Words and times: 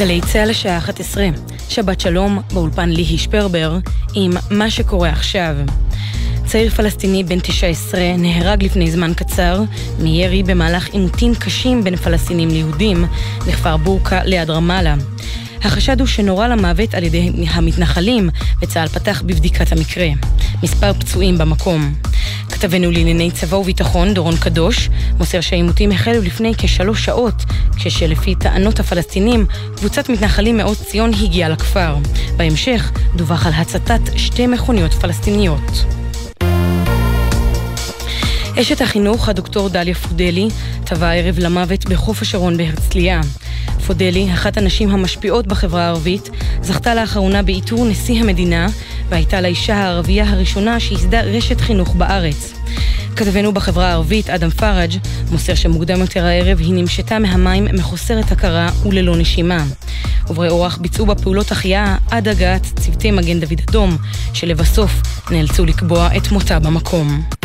גלי 0.00 0.20
צה"ל 0.20 0.50
לשעה 0.50 0.78
11, 0.78 1.24
שבת 1.68 2.00
שלום, 2.00 2.38
באולפן 2.52 2.88
ליהי 2.88 3.18
שפרבר, 3.18 3.78
עם 4.14 4.32
מה 4.50 4.70
שקורה 4.70 5.10
עכשיו. 5.10 5.56
צעיר 6.46 6.70
פלסטיני 6.70 7.24
בן 7.24 7.40
19 7.40 8.00
נהרג 8.18 8.64
לפני 8.64 8.90
זמן 8.90 9.14
קצר 9.14 9.62
מירי 9.98 10.42
במהלך 10.42 10.88
עימותים 10.88 11.34
קשים 11.34 11.84
בין 11.84 11.96
פלסטינים 11.96 12.48
ליהודים 12.48 13.04
לכפר 13.46 13.76
בורקה 13.76 14.24
ליד 14.24 14.50
רמאללה. 14.50 14.94
החשד 15.62 16.00
הוא 16.00 16.08
שנורה 16.08 16.48
למוות 16.48 16.94
על 16.94 17.04
ידי 17.04 17.30
המתנחלים, 17.48 18.30
וצה"ל 18.62 18.88
פתח 18.88 19.22
בבדיקת 19.26 19.72
המקרה. 19.72 20.08
מספר 20.62 20.92
פצועים 20.92 21.38
במקום. 21.38 21.94
כתבנו 22.60 22.90
לענייני 22.90 23.30
צבא 23.30 23.56
וביטחון, 23.56 24.14
דורון 24.14 24.36
קדוש, 24.36 24.88
מוסר 25.18 25.40
שהעימותים 25.40 25.92
החלו 25.92 26.22
לפני 26.22 26.52
כשלוש 26.58 27.04
שעות, 27.04 27.34
כשלפי 27.76 28.34
טענות 28.34 28.80
הפלסטינים, 28.80 29.46
קבוצת 29.76 30.08
מתנחלים 30.08 30.56
מעוז 30.56 30.82
ציון 30.82 31.10
הגיעה 31.14 31.48
לכפר. 31.48 31.96
בהמשך 32.36 32.92
דווח 33.16 33.46
על 33.46 33.52
הצתת 33.52 34.00
שתי 34.16 34.46
מכוניות 34.46 34.92
פלסטיניות. 34.92 35.84
אשת 38.60 38.80
החינוך, 38.80 39.28
הדוקטור 39.28 39.68
דליה 39.68 39.94
פודלי, 39.94 40.48
טבעה 40.84 41.10
הערב 41.10 41.38
למוות 41.38 41.84
בחוף 41.84 42.22
השרון 42.22 42.56
בהרצליה. 42.56 43.20
פודלי, 43.86 44.32
אחת 44.32 44.56
הנשים 44.56 44.90
המשפיעות 44.90 45.46
בחברה 45.46 45.84
הערבית, 45.84 46.30
זכתה 46.62 46.94
לאחרונה 46.94 47.42
בעיטור 47.42 47.86
נשיא 47.86 48.20
המדינה, 48.20 48.66
והייתה 49.08 49.40
לאישה 49.40 49.76
הערבייה 49.76 50.30
הראשונה 50.30 50.80
שייסדה 50.80 51.20
רשת 51.20 51.60
חינוך 51.60 51.94
בארץ. 51.94 52.52
כתבנו 53.16 53.54
בחברה 53.54 53.88
הערבית, 53.88 54.30
אדם 54.30 54.50
פראג', 54.50 54.90
מוסר 55.30 55.54
שמוקדם 55.54 56.00
יותר 56.00 56.24
הערב 56.24 56.58
היא 56.60 56.74
נמשתה 56.74 57.18
מהמים 57.18 57.64
מחוסרת 57.64 58.32
הכרה 58.32 58.70
וללא 58.86 59.16
נשימה. 59.16 59.64
עוברי 60.28 60.48
אורח 60.48 60.76
ביצעו 60.76 61.06
בה 61.06 61.14
פעולות 61.14 61.52
החייאה 61.52 61.96
עד 62.10 62.28
הגעת 62.28 62.66
צוותי 62.80 63.10
מגן 63.10 63.40
דוד 63.40 63.60
אדום, 63.68 63.96
שלבסוף 64.34 64.92
נאלצו 65.30 65.66
לקבוע 65.66 66.08
את 66.16 66.32
מותה 66.32 66.58
במקום. 66.58 67.39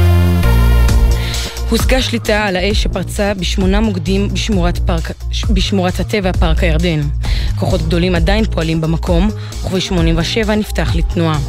הושגה 1.70 2.02
שליטה 2.02 2.44
על 2.44 2.56
האש 2.56 2.84
שפרצה 2.84 3.34
בשמונה 3.34 3.80
מוקדים 3.80 4.30
בשמורת, 4.34 4.78
פארק, 4.78 5.12
בשמורת 5.50 6.00
הטבע 6.00 6.32
פארק 6.32 6.64
הירדן. 6.64 7.02
כוחות 7.56 7.82
גדולים 7.82 8.16
עדיין 8.16 8.46
פועלים 8.46 8.82
במקום, 8.82 9.30
וכביש 9.66 9.88
87 9.88 10.56
נפתח 10.56 10.96
לתנועה. 10.96 11.40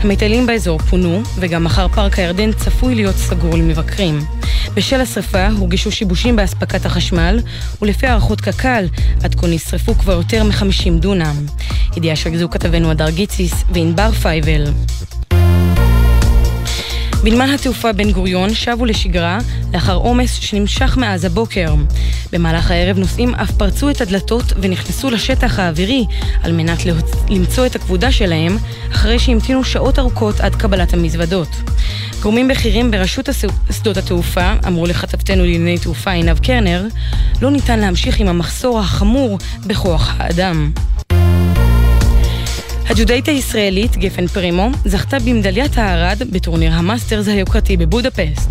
המטיילים 0.00 0.46
באזור 0.46 0.78
פונו, 0.78 1.22
וגם 1.38 1.64
מחר 1.64 1.88
פארק 1.88 2.18
הירדן 2.18 2.52
צפוי 2.52 2.94
להיות 2.94 3.16
סגור 3.16 3.56
למבקרים. 3.56 4.24
בשל 4.74 5.00
השרפה 5.00 5.46
הורגשו 5.48 5.90
שיבושים 5.90 6.36
באספקת 6.36 6.86
החשמל, 6.86 7.40
ולפי 7.82 8.06
הערכות 8.06 8.40
קק"ל, 8.40 8.84
עד 9.22 9.34
כה 9.34 9.46
נשרפו 9.46 9.94
כבר 9.94 10.12
יותר 10.12 10.44
מ-50 10.44 11.00
דונם. 11.00 11.46
ידיעה 11.96 12.16
שריכזו 12.16 12.48
כתבנו 12.50 12.90
הדר 12.90 13.10
גיציס 13.10 13.64
וענבר 13.72 14.12
פייבל. 14.12 14.64
בנמל 17.24 17.54
התעופה 17.54 17.92
בן 17.92 18.10
גוריון 18.10 18.54
שבו 18.54 18.84
לשגרה 18.84 19.38
לאחר 19.72 19.94
עומס 19.94 20.34
שנמשך 20.34 20.96
מאז 20.96 21.24
הבוקר. 21.24 21.74
במהלך 22.32 22.70
הערב 22.70 22.98
נוסעים 22.98 23.34
אף 23.34 23.50
פרצו 23.50 23.90
את 23.90 24.00
הדלתות 24.00 24.44
ונכנסו 24.56 25.10
לשטח 25.10 25.58
האווירי 25.58 26.04
על 26.42 26.52
מנת 26.52 26.78
למצוא 27.28 27.66
את 27.66 27.76
הכבודה 27.76 28.12
שלהם 28.12 28.56
אחרי 28.92 29.18
שהמתינו 29.18 29.64
שעות 29.64 29.98
ארוכות 29.98 30.40
עד 30.40 30.54
קבלת 30.54 30.94
המזוודות. 30.94 31.48
גורמים 32.22 32.48
בכירים 32.48 32.90
ברשות 32.90 33.28
שדות 33.70 33.96
התעופה 33.96 34.52
אמרו 34.66 34.86
לכתבתנו 34.86 35.42
לענייני 35.42 35.78
תעופה 35.78 36.10
עינב 36.10 36.38
קרנר 36.38 36.86
לא 37.42 37.50
ניתן 37.50 37.78
להמשיך 37.80 38.20
עם 38.20 38.28
המחסור 38.28 38.80
החמור 38.80 39.38
בכוח 39.66 40.14
האדם. 40.18 40.70
הג'ודאית 42.88 43.28
הישראלית 43.28 43.96
גפן 43.96 44.26
פרימו 44.26 44.70
זכתה 44.84 45.18
במדליית 45.18 45.78
הארד 45.78 46.22
בטורניר 46.30 46.72
המאסטרס 46.72 47.28
היוקרתי 47.28 47.76
בבודפסט. 47.76 48.50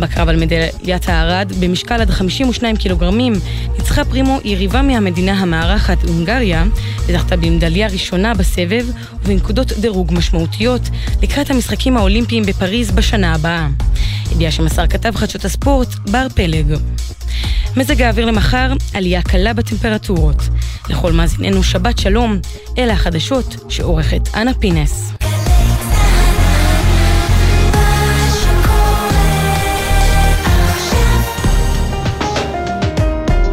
בקרב 0.00 0.28
על 0.28 0.36
מדליית 0.36 1.08
הארד 1.08 1.52
במשקל 1.60 2.00
עד 2.00 2.10
52 2.10 2.76
קילוגרמים 2.76 3.32
ניצחה 3.78 4.04
פרימו 4.04 4.38
יריבה 4.44 4.82
מהמדינה 4.82 5.32
המארחת 5.32 6.02
הונגריה 6.02 6.64
וזכתה 7.06 7.36
במדליה 7.36 7.86
ראשונה 7.86 8.34
בסבב 8.34 8.86
ובנקודות 9.22 9.72
דירוג 9.72 10.12
משמעותיות 10.12 10.82
לקראת 11.22 11.50
המשחקים 11.50 11.96
האולימפיים 11.96 12.42
בפריז 12.42 12.90
בשנה 12.90 13.34
הבאה. 13.34 13.68
ידיעה 14.32 14.52
שמסר 14.52 14.86
כתב 14.86 15.12
חדשות 15.16 15.44
הספורט 15.44 15.88
בר 16.10 16.26
פלג. 16.34 16.76
מזג 17.76 18.02
האוויר 18.02 18.26
למחר, 18.26 18.72
עלייה 18.94 19.22
קלה 19.22 19.52
בטמפרטורות. 19.52 20.42
לכל 20.88 21.12
מאזיננו 21.12 21.62
שבת 21.62 21.98
שלום, 21.98 22.38
אלה 22.78 22.92
החדשות 22.92 23.56
שעורכת 23.68 24.20
אנה 24.34 24.54
פינס. 24.54 25.12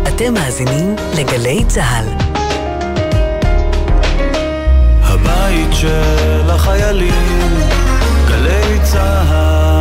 אתם 0.07 0.33
מאזינים 0.33 0.95
לגלי 1.17 1.63
צה"ל. 1.67 2.05
הבית 5.03 5.69
של 5.73 6.49
החיילים, 6.49 7.59
גלי 8.27 8.79
צה"ל 8.83 9.78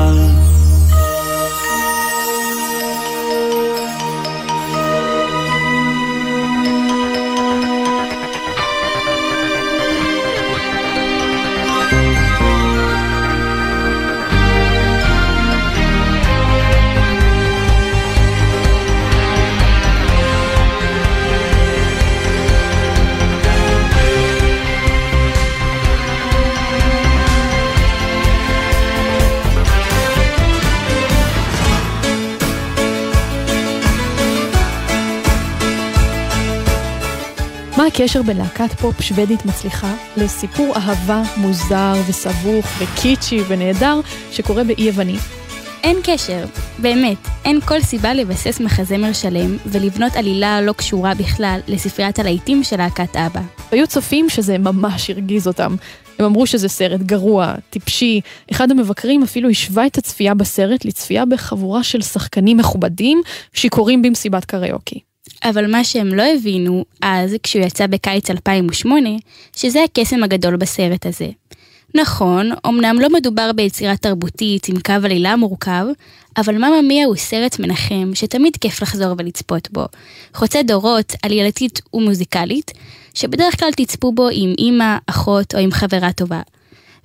הקשר 37.89 38.23
בין 38.23 38.37
להקת 38.37 38.73
פופ 38.73 39.01
שוודית 39.01 39.45
מצליחה 39.47 39.95
לסיפור 40.17 40.77
אהבה 40.77 41.23
מוזר 41.37 41.93
וסבוך 42.09 42.67
וקיצ'י 42.79 43.41
ונהדר 43.49 44.01
שקורה 44.33 44.65
באי 44.65 44.83
יווני? 44.83 45.17
אין 45.83 45.97
קשר, 46.05 46.45
באמת, 46.79 47.17
אין 47.45 47.61
כל 47.61 47.81
סיבה 47.81 48.15
לבסס 48.15 48.61
מחזמר 48.61 49.13
שלם 49.13 49.57
ולבנות 49.67 50.17
עלילה 50.17 50.61
לא 50.61 50.73
קשורה 50.73 51.15
בכלל 51.15 51.61
לספריית 51.69 52.19
הלהיטים 52.19 52.65
של 52.65 52.77
להקת 52.77 53.17
אבא. 53.17 53.41
היו 53.71 53.87
צופים 53.87 54.29
שזה 54.29 54.59
ממש 54.59 55.11
הרגיז 55.11 55.47
אותם. 55.47 55.77
הם 56.19 56.25
אמרו 56.25 56.47
שזה 56.47 56.69
סרט 56.69 57.01
גרוע, 57.01 57.55
טיפשי. 57.71 58.21
אחד 58.51 58.71
המבקרים 58.71 59.23
אפילו 59.23 59.51
השווה 59.51 59.87
את 59.87 59.99
הצפייה 59.99 60.35
בסרט 60.35 60.85
לצפייה 60.85 61.25
בחבורה 61.25 61.83
של 61.83 62.03
שחקנים 62.03 62.57
מכובדים 62.57 63.23
שיכורים 63.53 64.03
במסיבת 64.03 64.45
קריוקי. 64.45 65.08
אבל 65.45 65.71
מה 65.71 65.85
שהם 65.85 66.15
לא 66.15 66.23
הבינו 66.23 66.85
אז, 67.03 67.37
כשהוא 67.43 67.65
יצא 67.65 67.87
בקיץ 67.87 68.31
2008, 68.31 69.09
שזה 69.57 69.85
הקסם 69.85 70.23
הגדול 70.23 70.57
בסרט 70.57 71.07
הזה. 71.07 71.29
נכון, 71.95 72.51
אמנם 72.67 72.97
לא 73.01 73.09
מדובר 73.13 73.51
ביצירה 73.53 73.97
תרבותית 73.97 74.69
עם 74.69 74.81
קו 74.81 74.93
עלילה 75.05 75.37
מורכב, 75.37 75.87
אבל 76.37 76.59
מאמא 76.59 76.81
מיה 76.83 77.07
הוא 77.07 77.17
סרט 77.17 77.59
מנחם 77.59 78.11
שתמיד 78.15 78.57
כיף 78.57 78.83
לחזור 78.83 79.15
ולצפות 79.19 79.69
בו. 79.73 79.85
חוצה 80.35 80.63
דורות, 80.63 81.13
עלילתית 81.23 81.81
ומוזיקלית, 81.95 82.71
שבדרך 83.15 83.59
כלל 83.61 83.71
תצפו 83.77 84.13
בו 84.13 84.29
עם 84.33 84.55
אימא, 84.59 84.97
אחות 85.07 85.55
או 85.55 85.61
עם 85.61 85.71
חברה 85.71 86.13
טובה. 86.13 86.41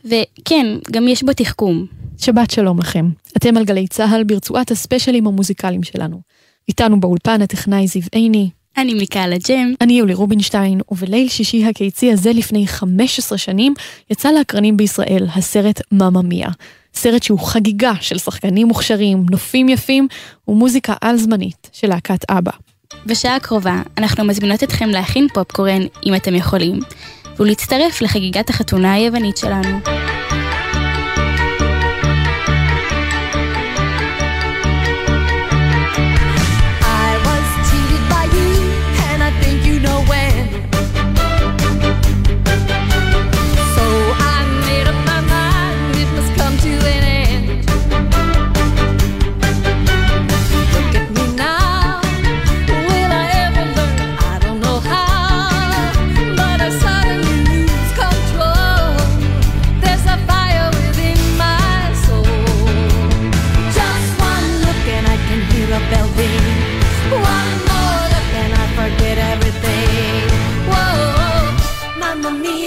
וכן, 0.06 0.66
גם 0.92 1.08
יש 1.08 1.24
בו 1.24 1.34
תחכום. 1.34 1.86
שבת 2.18 2.52
שלום 2.52 2.80
לכם. 2.80 3.10
אתם 3.38 3.58
על 3.58 3.66
גלי 3.66 3.88
צה"ל 3.88 4.24
ברצועת 4.24 4.72
הספיישלים 4.72 5.28
המוזיקליים 5.28 5.84
שלנו. 5.84 6.22
איתנו 6.68 7.00
באולפן 7.00 7.42
הטכנאי 7.42 7.88
זיו 7.88 8.02
עיני. 8.12 8.50
אני 8.78 8.94
מיקאלה 8.94 9.36
ג'ם. 9.50 9.74
אני 9.82 9.94
יולי 9.94 10.14
רובינשטיין, 10.14 10.82
ובליל 10.92 11.30
שישי 11.30 11.66
הקיצי 11.66 12.12
הזה 12.12 12.34
לפני 12.34 12.68
15 12.68 13.38
שנים 13.38 13.74
יצא 14.10 14.32
לאקרנים 14.32 14.78
בישראל 14.78 15.28
הסרט 15.36 15.82
מאמא 15.92 16.22
מיה. 16.22 16.50
סרט 16.96 17.24
שהוא 17.24 17.40
חגיגה 17.40 17.94
של 18.02 18.18
שחקנים 18.18 18.68
מוכשרים, 18.68 19.26
נופים 19.32 19.70
יפים 19.70 20.08
ומוזיקה 20.48 20.94
על-זמנית 21.02 21.70
של 21.74 21.88
להקת 21.88 22.32
אבא. 22.32 22.52
בשעה 23.06 23.36
הקרובה 23.36 23.82
אנחנו 23.98 24.24
מזמינות 24.24 24.64
אתכם 24.64 24.90
להכין 24.90 25.28
פופקורן 25.34 25.82
אם 26.06 26.16
אתם 26.16 26.36
יכולים, 26.36 26.80
ולהצטרף 27.40 28.02
לחגיגת 28.02 28.50
החתונה 28.50 28.94
היוונית 28.94 29.38
שלנו. 29.38 29.80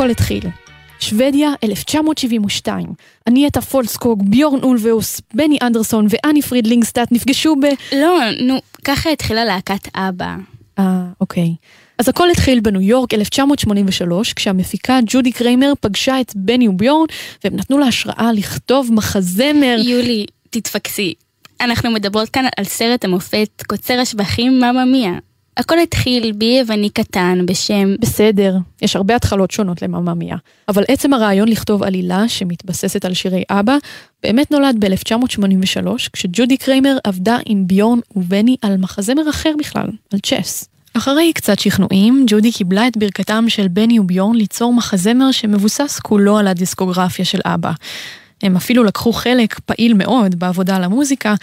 הכל 0.00 0.10
התחיל? 0.10 0.42
שוודיה 1.00 1.48
1972. 1.64 2.86
אנייטה 3.28 3.60
פלסקוג, 3.60 4.22
ביורן 4.30 4.62
אולבאוס, 4.62 5.20
בני 5.34 5.58
אנדרסון 5.62 6.06
ואני-פריד 6.08 6.42
לינגסטאד 6.42 7.12
נפגשו 7.12 7.56
ב... 7.56 7.64
לא, 7.96 8.18
נו, 8.42 8.60
ככה 8.84 9.10
התחילה 9.10 9.44
להקת 9.44 9.88
אבא. 9.94 10.36
אה, 10.78 11.02
אוקיי. 11.20 11.54
אז 11.98 12.08
הכל 12.08 12.30
התחיל 12.30 12.60
בניו 12.60 12.80
יורק 12.80 13.14
1983, 13.14 14.32
כשהמפיקה 14.32 14.98
ג'ודי 15.06 15.32
קריימר 15.32 15.72
פגשה 15.80 16.20
את 16.20 16.32
בני 16.36 16.68
וביורן, 16.68 17.06
והם 17.44 17.56
נתנו 17.56 17.78
לה 17.78 17.86
השראה 17.86 18.32
לכתוב 18.32 18.90
מחזמר. 18.92 19.76
יולי, 19.84 20.26
תתפקסי. 20.50 21.14
אנחנו 21.60 21.90
מדברות 21.90 22.28
כאן 22.28 22.44
על 22.56 22.64
סרט 22.64 23.04
המופת 23.04 23.62
קוצר 23.66 24.00
השבחים 24.00 24.58
ממא 24.58 24.84
מיה. 24.84 25.12
הכל 25.56 25.78
התחיל 25.78 26.32
בי 26.32 26.58
יווני 26.60 26.90
קטן 26.90 27.46
בשם... 27.46 27.94
בסדר, 28.00 28.56
יש 28.82 28.96
הרבה 28.96 29.16
התחלות 29.16 29.50
שונות 29.50 29.82
למממיה, 29.82 30.36
אבל 30.68 30.84
עצם 30.88 31.12
הרעיון 31.12 31.48
לכתוב 31.48 31.82
עלילה 31.82 32.28
שמתבססת 32.28 33.04
על 33.04 33.14
שירי 33.14 33.42
אבא, 33.50 33.76
באמת 34.22 34.50
נולד 34.50 34.84
ב-1983, 34.84 35.88
כשג'ודי 36.12 36.56
קריימר 36.56 36.98
עבדה 37.04 37.38
עם 37.46 37.66
ביורן 37.66 37.98
ובני 38.16 38.56
על 38.62 38.76
מחזמר 38.76 39.30
אחר 39.30 39.52
בכלל, 39.58 39.86
על 40.12 40.18
צ'ס. 40.18 40.68
אחרי 40.94 41.32
קצת 41.32 41.58
שכנועים, 41.58 42.24
ג'ודי 42.28 42.52
קיבלה 42.52 42.86
את 42.86 42.96
ברכתם 42.96 43.44
של 43.48 43.68
בני 43.68 43.98
וביורן 43.98 44.36
ליצור 44.36 44.74
מחזמר 44.74 45.32
שמבוסס 45.32 46.00
כולו 46.02 46.38
על 46.38 46.46
הדיסקוגרפיה 46.46 47.24
של 47.24 47.38
אבא. 47.44 47.72
הם 48.43 48.55
אפילו 48.55 48.83
לקחו 48.83 49.13
חלק 49.13 49.59
פעיל 49.59 49.93
מאוד 49.93 50.39
בעבודה 50.39 50.75
על 50.75 50.83
המוזיקה, 50.83 51.35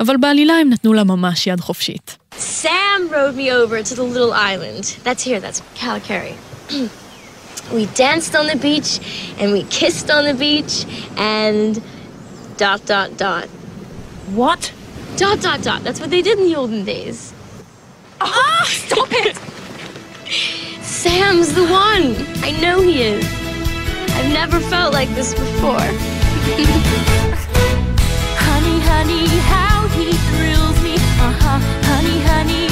אבל 0.00 0.16
בעלילה 0.16 0.54
הם 0.54 0.70
נתנו 0.70 0.92
לה 0.92 1.04
ממש 1.04 1.46
יד 1.46 1.60
חופשית. 1.60 2.16
Sam 2.38 3.10
rode 3.10 3.36
me 3.36 3.50
over 3.50 3.82
to 3.82 3.94
the 3.94 4.02
little 4.02 4.32
island. 4.32 4.84
That's 5.04 5.22
here, 5.22 5.40
that's 5.40 5.60
Calicari. 5.74 6.34
we 7.76 7.86
danced 8.04 8.34
on 8.40 8.46
the 8.46 8.56
beach, 8.56 8.90
and 9.38 9.52
we 9.52 9.62
kissed 9.78 10.08
on 10.10 10.22
the 10.30 10.34
beach, 10.34 10.74
and 11.16 11.82
dot, 12.56 12.80
dot, 12.86 13.10
dot. 13.16 13.46
What? 14.40 14.72
Dot, 15.16 15.38
dot, 15.46 15.60
dot. 15.62 15.80
That's 15.84 16.00
what 16.00 16.10
they 16.10 16.22
did 16.22 16.38
in 16.38 16.44
the 16.48 16.56
olden 16.56 16.84
days. 16.84 17.18
Ah, 18.20 18.64
stop 18.66 19.10
it! 19.24 19.36
Sam's 20.82 21.54
the 21.54 21.66
one. 21.88 22.06
I 22.48 22.50
know 22.62 22.80
he 22.80 23.02
is. 23.02 23.24
I've 24.16 24.32
never 24.32 24.58
felt 24.72 24.92
like 24.92 25.10
this 25.18 25.34
before. 25.34 26.11
honey, 28.45 28.79
honey, 28.89 29.27
how 29.53 29.87
he 29.95 30.11
thrills 30.27 30.77
me. 30.83 30.95
Uh 30.95 31.31
huh, 31.43 31.59
honey, 31.87 32.19
honey. 32.29 32.67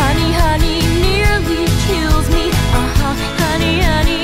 Honey, 0.00 0.30
honey, 0.42 0.78
nearly 1.04 1.64
kills 1.86 2.26
me. 2.30 2.44
Uh 2.48 2.88
huh, 2.96 3.14
honey, 3.42 3.80
honey. 3.80 4.21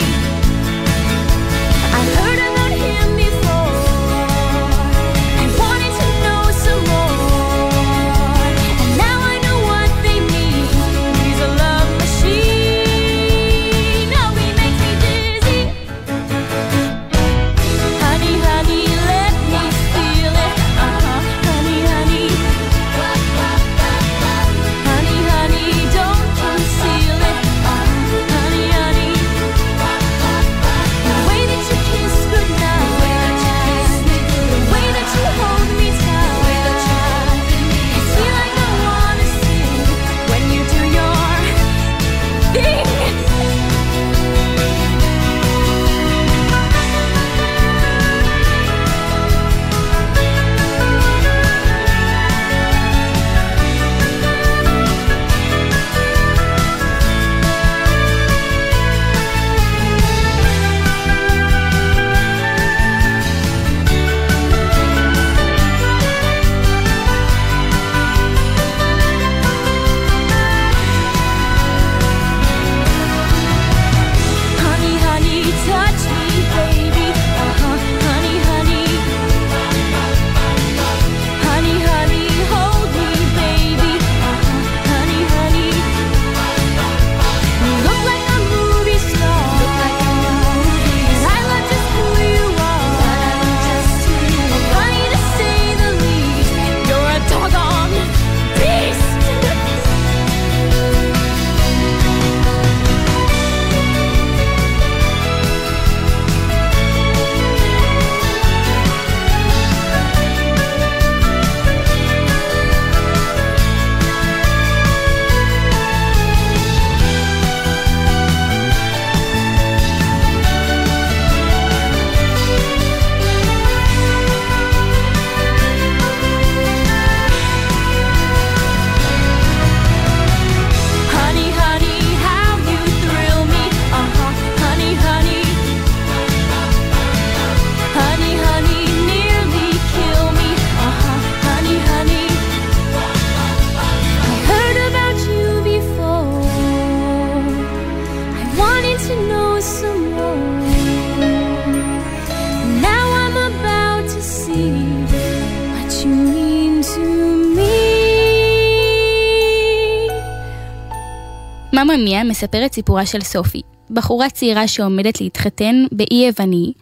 מאמא 161.99 162.05
מיה 162.05 162.25
מספרת 162.25 162.73
סיפורה 162.73 163.07
של 163.07 163.21
סופי, 163.21 163.61
בחורה 163.91 164.31
צעירה 164.31 164.69
שעומדת 164.69 165.21
להתחתן 165.21 165.85
באי 165.93 166.27
יווני, 166.27 166.73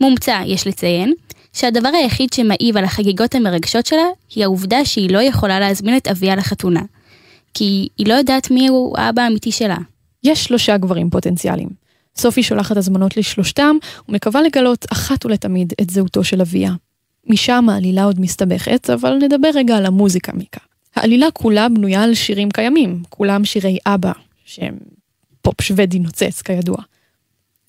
מומצא, 0.00 0.42
יש 0.46 0.66
לציין, 0.66 1.12
שהדבר 1.52 1.88
היחיד 1.88 2.32
שמעיב 2.32 2.76
על 2.76 2.84
החגיגות 2.84 3.34
המרגשות 3.34 3.86
שלה, 3.86 4.06
היא 4.34 4.44
העובדה 4.44 4.84
שהיא 4.84 5.10
לא 5.10 5.22
יכולה 5.22 5.60
להזמין 5.60 5.96
את 5.96 6.06
אביה 6.06 6.36
לחתונה. 6.36 6.82
כי 7.54 7.88
היא 7.98 8.06
לא 8.06 8.14
יודעת 8.14 8.50
מי 8.50 8.68
הוא 8.68 8.98
האבא 8.98 9.22
האמיתי 9.22 9.52
שלה. 9.52 9.76
יש 10.24 10.44
שלושה 10.44 10.76
גברים 10.76 11.10
פוטנציאליים. 11.10 11.68
סופי 12.16 12.42
שולחת 12.42 12.76
הזמנות 12.76 13.16
לשלושתם, 13.16 13.76
ומקווה 14.08 14.42
לגלות 14.42 14.86
אחת 14.92 15.26
ולתמיד 15.26 15.72
את 15.80 15.90
זהותו 15.90 16.24
של 16.24 16.40
אביה. 16.40 16.72
משם 17.26 17.68
העלילה 17.68 18.04
עוד 18.04 18.20
מסתבכת, 18.20 18.90
אבל 18.90 19.18
נדבר 19.22 19.50
רגע 19.54 19.76
על 19.76 19.86
המוזיקה 19.86 20.32
מכאן. 20.32 20.66
העלילה 20.96 21.26
כולה 21.32 21.68
בנויה 21.68 22.02
על 22.02 22.14
שירים 22.14 22.50
קיימים, 22.50 23.02
כולם 23.08 23.44
שירי 23.44 23.78
אבא, 23.86 24.12
שהם 24.46 24.74
פופ 25.42 25.60
שוודי 25.60 25.98
נוצץ 25.98 26.42
כידוע. 26.42 26.76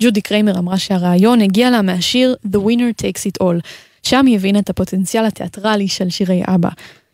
ג'ודי 0.01 0.21
קריימר 0.21 0.59
אמרה 0.59 0.77
שהרעיון 0.77 1.41
הגיע 1.41 1.69
לה 1.69 1.81
מהשיר 1.81 2.35
The 2.47 2.57
Winner 2.57 3.01
Takes 3.01 3.31
It 3.31 3.43
All, 3.43 3.67
שם 4.03 4.25
היא 4.25 4.35
הבינה 4.35 4.59
את 4.59 4.69
הפוטנציאל 4.69 5.25
התיאטרלי 5.25 5.87
של 5.87 6.09
שירי 6.09 6.41
אבא. 6.47 6.69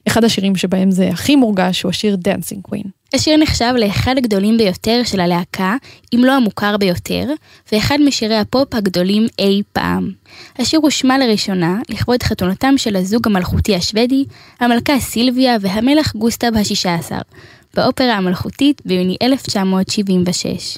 אחד 0.08 0.24
השירים 0.24 0.56
שבהם 0.56 0.92
זה 0.92 1.10
הכי 1.10 1.36
מורגש 1.36 1.82
הוא 1.82 1.90
השיר 1.90 2.18
Dancing 2.28 2.72
Queen. 2.72 2.88
השיר 3.14 3.38
נחשב 3.38 3.74
לאחד 3.78 4.18
הגדולים 4.18 4.58
ביותר 4.58 5.02
של 5.04 5.20
הלהקה, 5.20 5.76
אם 6.16 6.20
לא 6.26 6.32
המוכר 6.32 6.78
ביותר, 6.78 7.30
ואחד 7.72 7.98
משירי 8.06 8.36
הפופ 8.36 8.76
הגדולים 8.76 9.28
אי 9.40 9.62
פעם. 9.74 10.12
השיר 10.60 10.80
הושמע 10.80 11.18
לראשונה 11.18 11.80
לכבוד 11.90 12.24
חתונתם 12.24 12.78
של 12.78 12.96
הזוג 12.96 13.28
המלכותי 13.28 13.76
השוודי, 13.76 14.26
המלכה 14.60 15.00
סילביה 15.00 15.58
והמלך 15.62 16.16
גוסטב 16.16 16.58
השישה 16.58 16.96
עשר, 16.96 17.22
באופרה 17.76 18.14
המלכותית 18.14 18.82
ביוני 18.86 19.18
1976. 19.22 20.78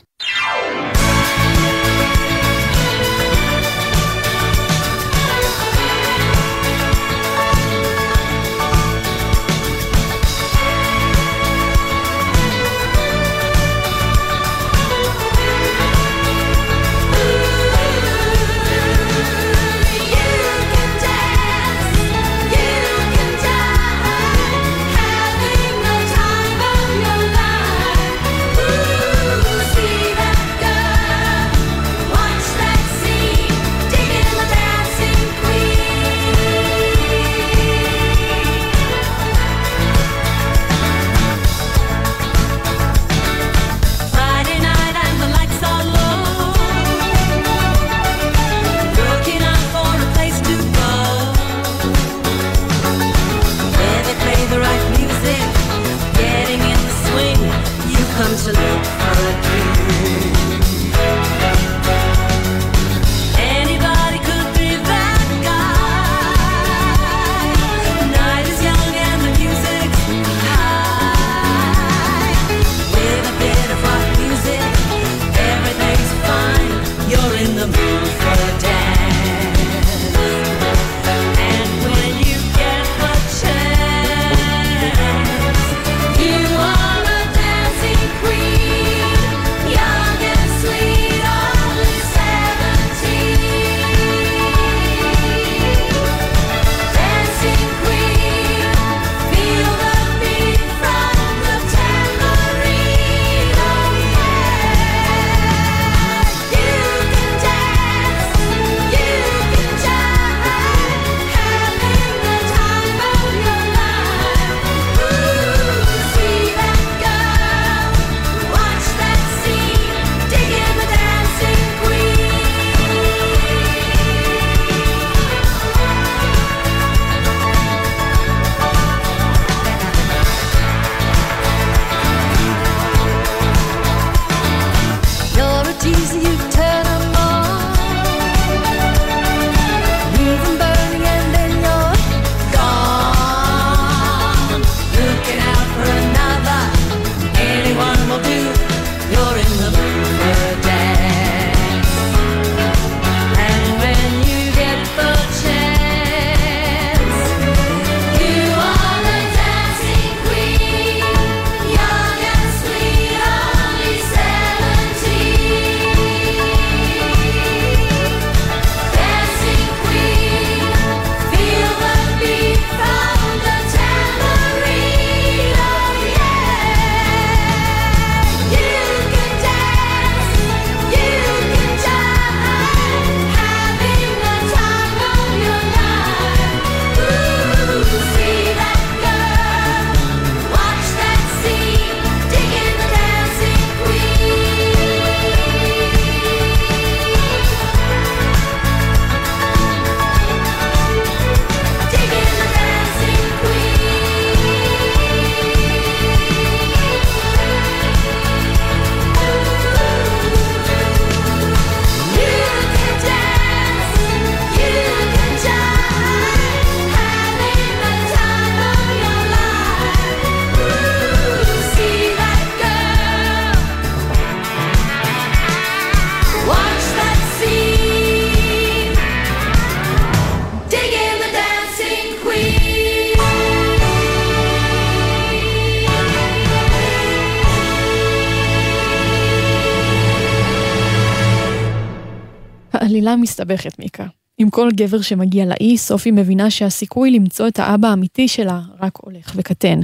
מסתבכת 243.35 243.79
מיקה. 243.79 244.05
עם 244.37 244.49
כל 244.49 244.69
גבר 244.75 245.01
שמגיע 245.01 245.45
לאי, 245.45 245.77
סופי 245.77 246.11
מבינה 246.11 246.49
שהסיכוי 246.49 247.11
למצוא 247.11 247.47
את 247.47 247.59
האבא 247.59 247.87
האמיתי 247.87 248.27
שלה 248.27 248.61
רק 248.79 248.97
הולך 249.01 249.31
וקטן. 249.35 249.79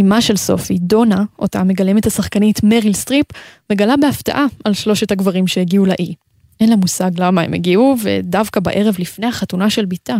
אמה 0.00 0.20
של 0.20 0.36
סופי, 0.36 0.78
דונה, 0.78 1.24
אותה 1.38 1.64
מגלמת 1.64 2.06
השחקנית 2.06 2.60
מריל 2.62 2.92
סטריפ, 2.92 3.26
מגלה 3.72 3.96
בהפתעה 3.96 4.46
על 4.64 4.72
שלושת 4.72 5.10
הגברים 5.12 5.46
שהגיעו 5.46 5.86
לאי. 5.86 6.14
אין 6.60 6.70
לה 6.70 6.76
מושג 6.76 7.10
למה 7.18 7.42
הם 7.42 7.52
הגיעו, 7.52 7.96
ודווקא 8.02 8.60
בערב 8.60 8.94
לפני 8.98 9.26
החתונה 9.26 9.70
של 9.70 9.84
בתה. 9.84 10.16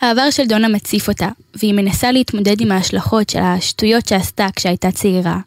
העבר 0.00 0.30
של 0.30 0.46
דונה 0.46 0.68
מציף 0.68 1.08
אותה, 1.08 1.28
והיא 1.54 1.74
מנסה 1.74 2.12
להתמודד 2.12 2.60
עם 2.60 2.72
ההשלכות 2.72 3.30
של 3.30 3.38
השטויות 3.38 4.08
שעשתה 4.08 4.46
כשהייתה 4.56 4.90
צעירה. 4.90 5.38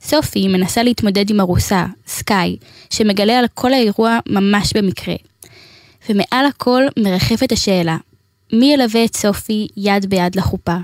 סופי 0.00 0.48
מנסה 0.48 0.82
להתמודד 0.82 1.30
עם 1.30 1.40
ארוסה, 1.40 1.86
סקאי, 2.06 2.56
שמגלה 2.90 3.38
על 3.38 3.46
כל 3.54 3.72
האירוע 3.72 4.18
ממש 4.28 4.72
במקרה, 4.76 5.14
ומעל 6.08 6.46
הכל 6.46 6.82
מרחפת 6.98 7.52
השאלה, 7.52 7.96
מי 8.52 8.72
ילווה 8.72 9.04
את 9.04 9.16
סופי 9.16 9.68
יד 9.76 10.06
ביד 10.06 10.36
לחופה? 10.36 10.76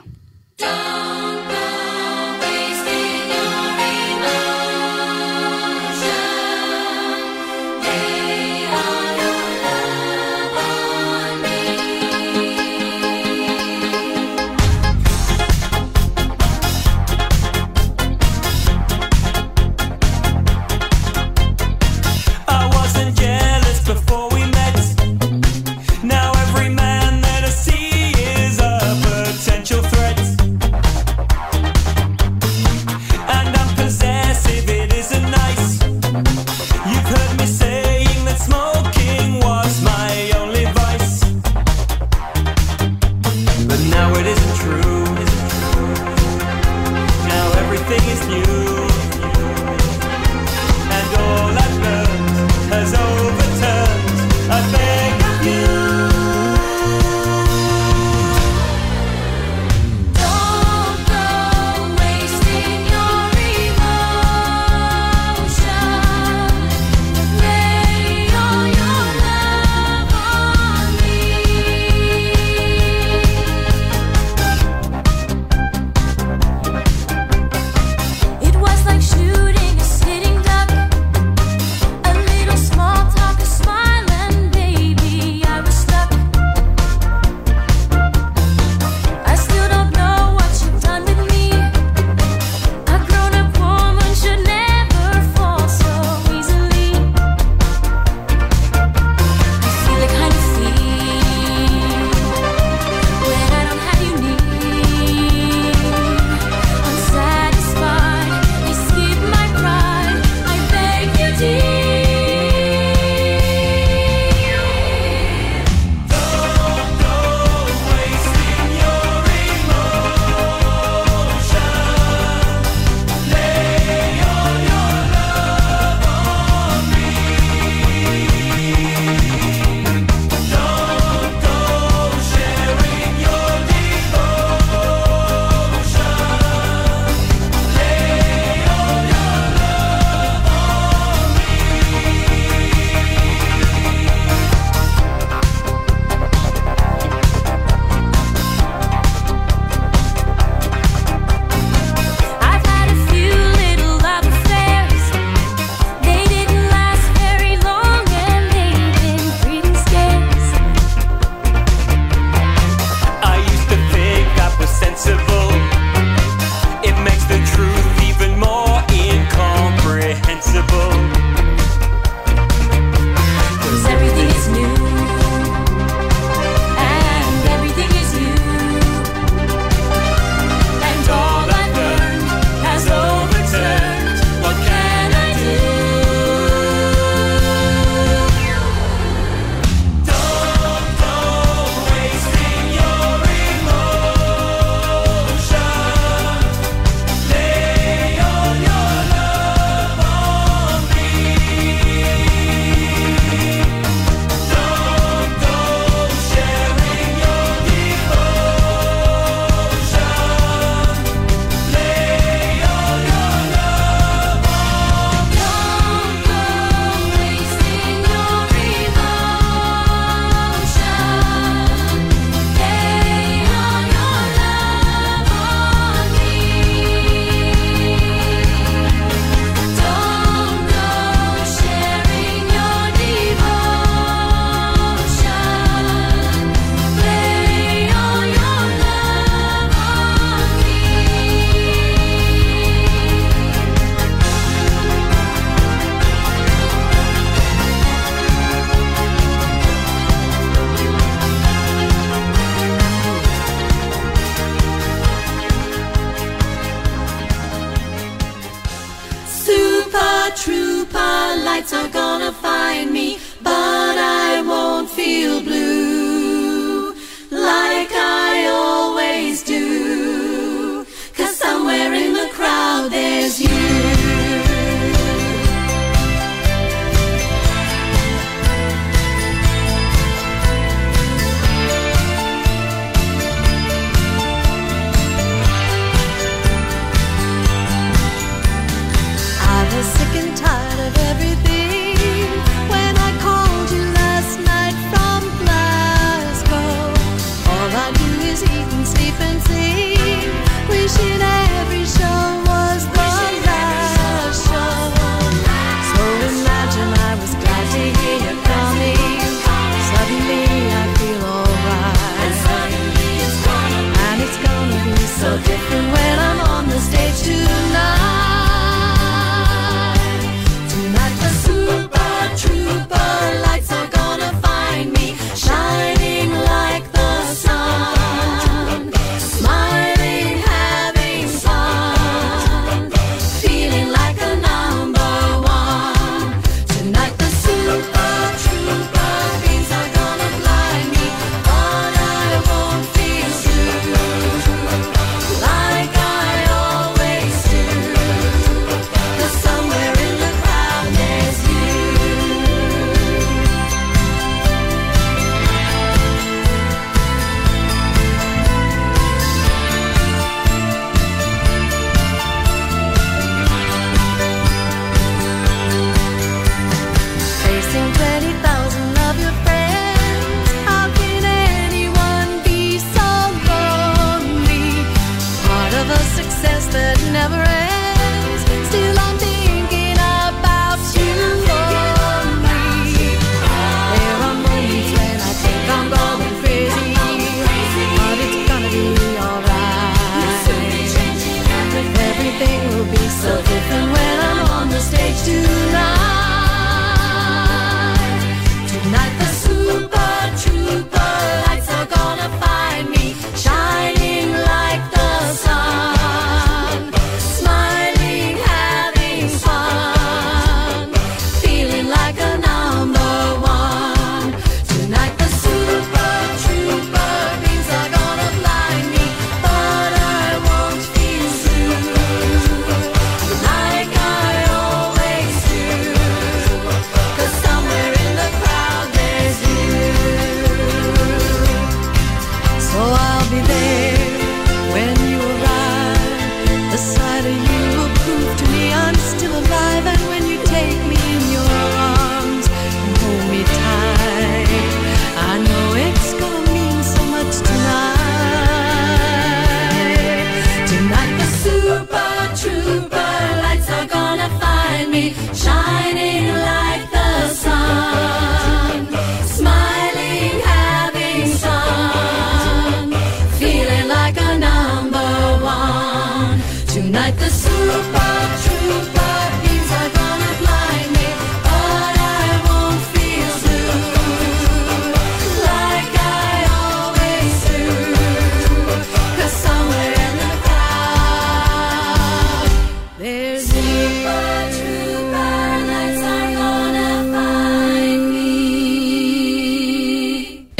The 260.22 260.30
trooper 260.36 261.42
lights 261.44 261.72
are 261.72 261.88
gonna 261.88 262.30
find 262.30 262.92
me, 262.92 263.18
but 263.42 263.96
I 263.98 264.40
won't 264.46 264.88
feel 264.88 265.40
blue 265.42 266.92
like 267.32 267.90
I 267.90 268.46
always 268.48 269.42
do. 269.42 270.84
Cause 271.16 271.34
somewhere 271.36 271.92
in 271.92 272.12
the 272.12 272.28
crowd 272.32 272.92
there's 272.92 273.40
you. 273.40 273.51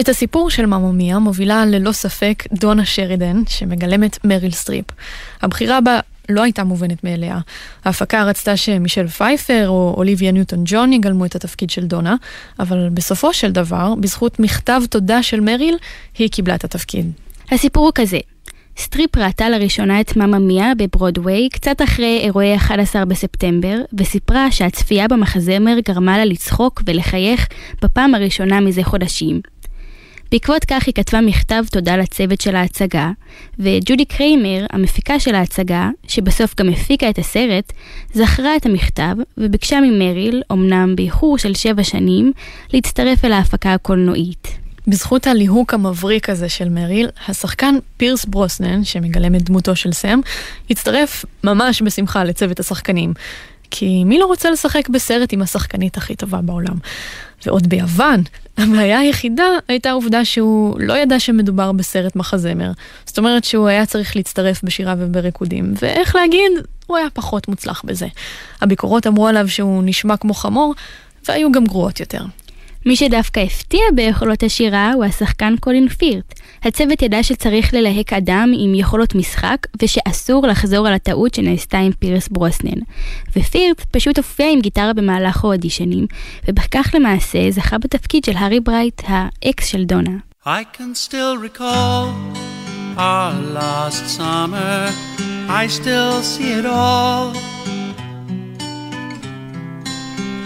את 0.02 0.08
הסיפור 0.08 0.50
של 0.50 0.66
מאמא 0.66 0.96
מיה 0.96 1.18
מובילה 1.18 1.66
ללא 1.66 1.92
ספק 1.92 2.44
דונה 2.52 2.84
שרידן, 2.84 3.42
שמגלמת 3.48 4.24
מריל 4.24 4.50
סטריפ. 4.50 4.84
הבחירה 5.42 5.80
בה 5.80 6.00
לא 6.28 6.42
הייתה 6.42 6.64
מובנת 6.64 7.04
מאליה. 7.04 7.38
ההפקה 7.84 8.24
רצתה 8.24 8.56
שמישל 8.56 9.08
פייפר 9.08 9.68
או 9.68 9.94
אוליביה 9.96 10.32
ניוטון 10.32 10.62
ג'ון 10.64 10.92
יגלמו 10.92 11.24
את 11.24 11.34
התפקיד 11.34 11.70
של 11.70 11.84
דונה, 11.84 12.16
אבל 12.58 12.88
בסופו 12.94 13.34
של 13.34 13.52
דבר, 13.52 13.94
בזכות 13.94 14.40
מכתב 14.40 14.82
תודה 14.90 15.22
של 15.22 15.40
מריל, 15.40 15.76
היא 16.18 16.28
קיבלה 16.30 16.54
את 16.54 16.64
התפקיד. 16.64 17.12
הסיפור 17.50 17.84
הוא 17.84 17.92
כזה, 17.94 18.18
סטריפ 18.76 19.16
ראתה 19.16 19.50
לראשונה 19.50 20.00
את 20.00 20.16
מאמא 20.16 20.38
מיה 20.38 20.72
בברודוויי 20.78 21.48
קצת 21.48 21.82
אחרי 21.82 22.20
אירועי 22.22 22.56
11 22.56 23.04
בספטמבר, 23.04 23.76
וסיפרה 23.98 24.50
שהצפייה 24.50 25.08
במחזמר 25.08 25.74
גרמה 25.88 26.18
לה 26.18 26.24
לצחוק 26.24 26.82
ולחייך 26.86 27.46
בפעם 27.82 28.14
הראשונה 28.14 28.60
מזה 28.60 28.82
חודשים. 28.84 29.40
בעקבות 30.32 30.64
כך 30.64 30.86
היא 30.86 30.94
כתבה 30.94 31.20
מכתב 31.20 31.64
תודה 31.70 31.96
לצוות 31.96 32.40
של 32.40 32.56
ההצגה, 32.56 33.10
וג'ודי 33.58 34.04
קריימר, 34.04 34.66
המפיקה 34.70 35.20
של 35.20 35.34
ההצגה, 35.34 35.90
שבסוף 36.08 36.54
גם 36.60 36.68
הפיקה 36.68 37.10
את 37.10 37.18
הסרט, 37.18 37.72
זכרה 38.14 38.56
את 38.56 38.66
המכתב 38.66 39.14
וביקשה 39.38 39.80
ממריל, 39.80 40.42
אמנם 40.52 40.96
באיחור 40.96 41.38
של 41.38 41.54
שבע 41.54 41.84
שנים, 41.84 42.32
להצטרף 42.72 43.24
אל 43.24 43.32
ההפקה 43.32 43.74
הקולנועית. 43.74 44.48
בזכות 44.86 45.26
הליהוק 45.26 45.74
המבריק 45.74 46.30
הזה 46.30 46.48
של 46.48 46.68
מריל, 46.68 47.08
השחקן 47.28 47.74
פירס 47.96 48.24
ברוסנן, 48.24 48.84
שמגלם 48.84 49.34
את 49.34 49.42
דמותו 49.42 49.76
של 49.76 49.92
סם, 49.92 50.20
הצטרף 50.70 51.24
ממש 51.44 51.82
בשמחה 51.82 52.24
לצוות 52.24 52.60
השחקנים. 52.60 53.12
כי 53.74 54.04
מי 54.04 54.18
לא 54.18 54.26
רוצה 54.26 54.50
לשחק 54.50 54.88
בסרט 54.88 55.32
עם 55.32 55.42
השחקנית 55.42 55.96
הכי 55.96 56.14
טובה 56.14 56.40
בעולם? 56.40 56.74
ועוד 57.46 57.66
ביוון, 57.66 58.22
הבעיה 58.58 58.98
היחידה 58.98 59.44
הייתה 59.68 59.90
העובדה 59.90 60.24
שהוא 60.24 60.80
לא 60.80 60.92
ידע 60.92 61.20
שמדובר 61.20 61.72
בסרט 61.72 62.16
מחזמר. 62.16 62.72
זאת 63.06 63.18
אומרת 63.18 63.44
שהוא 63.44 63.68
היה 63.68 63.86
צריך 63.86 64.16
להצטרף 64.16 64.62
בשירה 64.62 64.94
ובריקודים, 64.98 65.74
ואיך 65.82 66.16
להגיד, 66.16 66.52
הוא 66.86 66.96
היה 66.96 67.06
פחות 67.12 67.48
מוצלח 67.48 67.82
בזה. 67.84 68.06
הביקורות 68.60 69.06
אמרו 69.06 69.26
עליו 69.26 69.48
שהוא 69.48 69.82
נשמע 69.84 70.16
כמו 70.16 70.34
חמור, 70.34 70.74
והיו 71.28 71.52
גם 71.52 71.64
גרועות 71.64 72.00
יותר. 72.00 72.22
מי 72.86 72.96
שדווקא 72.96 73.40
הפתיע 73.40 73.80
ביכולות 73.94 74.42
השירה 74.42 74.92
הוא 74.92 75.04
השחקן 75.04 75.54
קולין 75.60 75.88
פירט. 75.88 76.34
הצוות 76.62 77.02
ידע 77.02 77.22
שצריך 77.22 77.74
ללהק 77.74 78.12
אדם 78.12 78.52
עם 78.58 78.74
יכולות 78.74 79.14
משחק 79.14 79.66
ושאסור 79.82 80.46
לחזור 80.46 80.86
על 80.86 80.94
הטעות 80.94 81.34
שנעשתה 81.34 81.78
עם 81.78 81.92
פירס 81.98 82.28
ברוסנן. 82.28 82.80
ופירת' 83.36 83.84
פשוט 83.90 84.16
הופיע 84.16 84.52
עם 84.52 84.60
גיטרה 84.60 84.92
במהלך 84.92 85.44
האודישנים, 85.44 86.06
ובכך 86.48 86.94
למעשה 86.94 87.50
זכה 87.50 87.78
בתפקיד 87.78 88.24
של 88.24 88.36
הארי 88.36 88.60
ברייט, 88.60 89.02
האקס 89.06 89.66
של 89.66 89.84
דונה. 89.84 90.16
I 90.44 90.64
can 90.76 90.94
still 90.96 91.36
recall 91.36 92.08
our 92.98 93.32
last 93.58 94.04
summer. 94.18 94.90
I 95.48 95.68
still 95.68 96.22
see 96.22 96.52
it 96.58 96.66
all. 96.66 97.32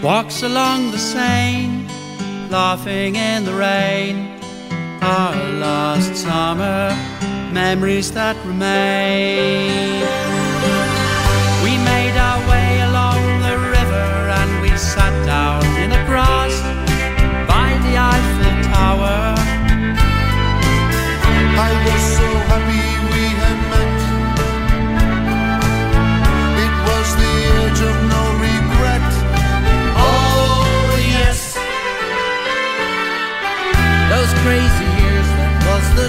Walks 0.02 0.42
along 0.42 0.90
the 0.92 0.98
Seine, 0.98 1.86
laughing 2.50 3.16
in 3.16 3.44
the 3.44 3.52
rain. 3.52 4.40
Our 5.02 5.34
last 5.54 6.14
summer, 6.16 6.90
memories 7.52 8.12
that 8.12 8.36
remain. 8.44 10.05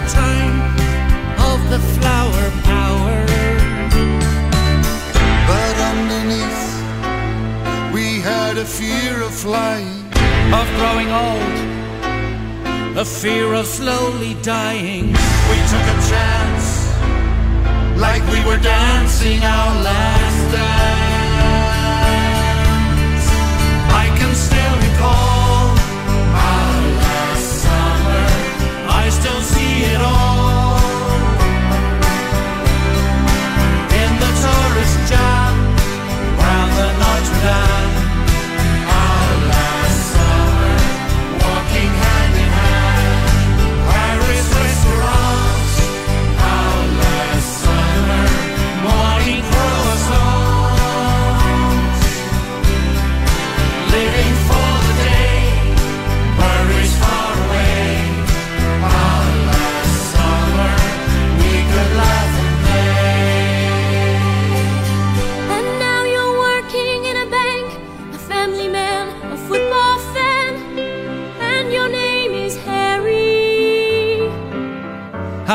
Time 0.10 0.58
of 1.52 1.60
the 1.70 1.80
flower 1.96 2.44
power. 2.64 3.16
But 5.52 5.76
underneath, 5.94 6.64
we 7.94 8.22
had 8.22 8.58
a 8.58 8.66
fear 8.66 9.22
of 9.22 9.34
flying. 9.34 9.98
Of 10.48 10.68
growing 10.80 11.12
old, 11.12 11.58
a 12.98 13.04
fear 13.04 13.54
of 13.54 13.66
slowly 13.68 14.34
dying. 14.42 15.08
We 15.50 15.58
took 15.72 15.86
a 15.96 15.98
chance, 16.12 16.68
like 18.00 18.24
we 18.32 18.40
were 18.48 18.62
dancing 18.64 19.44
our 19.44 19.84
last 19.84 20.27
see 29.78 29.84
it 29.84 30.02
all 30.02 30.27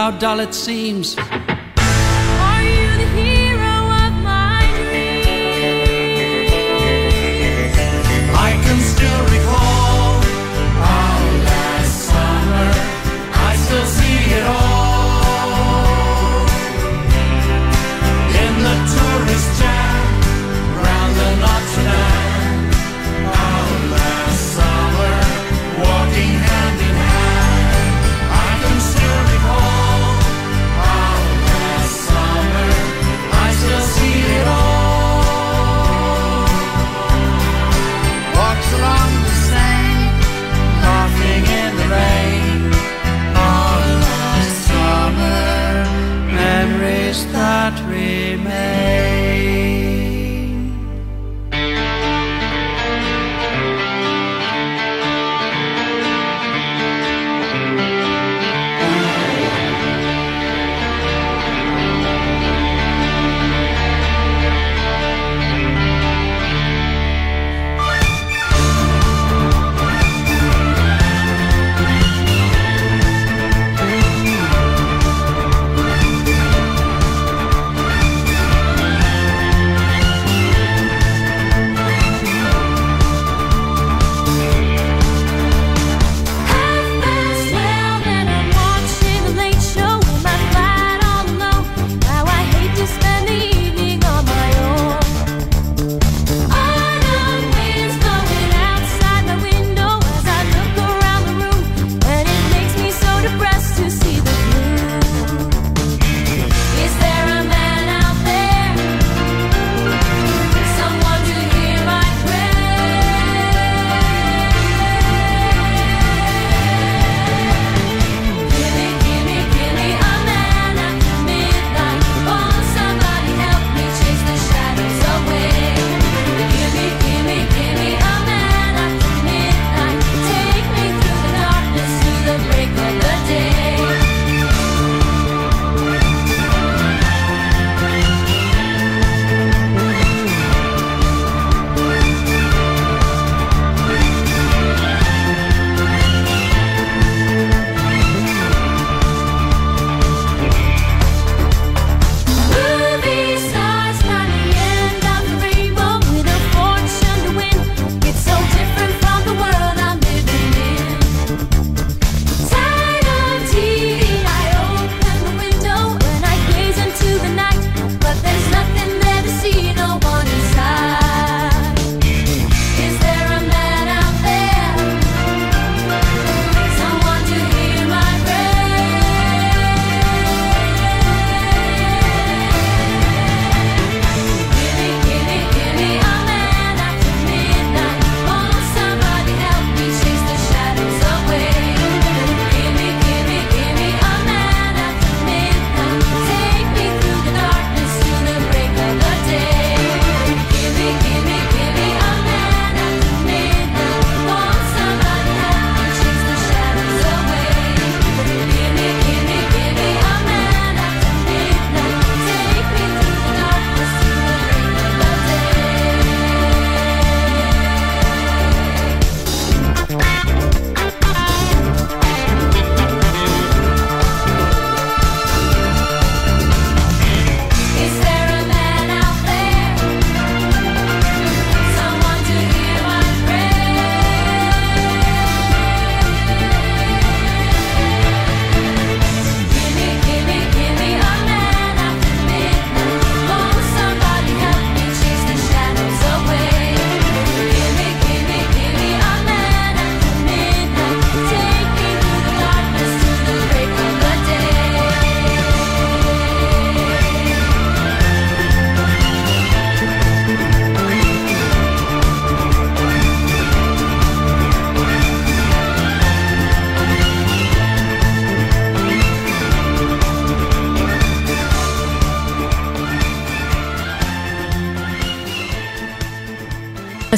How 0.03 0.11
dull 0.11 0.41
it 0.41 0.53
seems. 0.53 1.15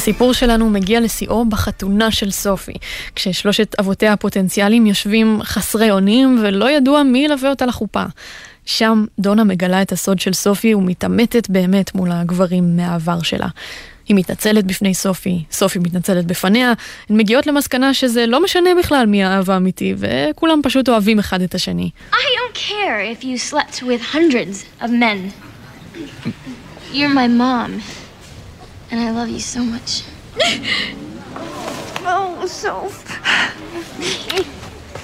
הסיפור 0.05 0.33
שלנו 0.33 0.69
מגיע 0.69 0.99
לשיאו 0.99 1.45
בחתונה 1.45 2.11
של 2.11 2.31
סופי, 2.31 2.73
כששלושת 3.15 3.75
אבותיה 3.79 4.13
הפוטנציאליים 4.13 4.85
יושבים 4.85 5.39
חסרי 5.43 5.91
אונים 5.91 6.39
ולא 6.41 6.71
ידוע 6.71 7.03
מי 7.03 7.19
ילווה 7.25 7.49
אותה 7.49 7.65
לחופה. 7.65 8.03
שם 8.65 9.05
דונה 9.19 9.43
מגלה 9.43 9.81
את 9.81 9.91
הסוד 9.91 10.19
של 10.19 10.33
סופי 10.33 10.75
ומתעמתת 10.75 11.49
באמת 11.49 11.95
מול 11.95 12.11
הגברים 12.11 12.77
מהעבר 12.77 13.21
שלה. 13.21 13.47
היא 14.07 14.15
מתנצלת 14.15 14.65
בפני 14.65 14.93
סופי, 14.93 15.43
סופי 15.51 15.79
מתנצלת 15.79 16.25
בפניה, 16.25 16.73
הן 17.09 17.17
מגיעות 17.17 17.47
למסקנה 17.47 17.93
שזה 17.93 18.25
לא 18.25 18.43
משנה 18.43 18.69
בכלל 18.79 19.05
מי 19.05 19.23
האב 19.23 19.49
האמיתי, 19.49 19.93
וכולם 19.97 20.61
פשוט 20.63 20.89
אוהבים 20.89 21.19
אחד 21.19 21.41
את 21.41 21.55
השני. 21.55 21.89
I 22.11 22.15
don't 22.15 22.57
care 22.57 23.17
if 23.19 23.23
you 23.23 23.53
slept 23.53 23.81
with 23.81 24.15
hundreds 24.15 24.83
of 24.83 24.89
men. 24.89 25.31
You're 26.93 27.09
my 27.09 27.27
mom, 27.27 27.71
and 28.90 29.00
I 29.00 29.10
love 29.10 29.28
you 29.28 29.40
so 29.40 29.62
much. 29.62 30.02
oh, 32.06 32.46
so. 32.46 32.90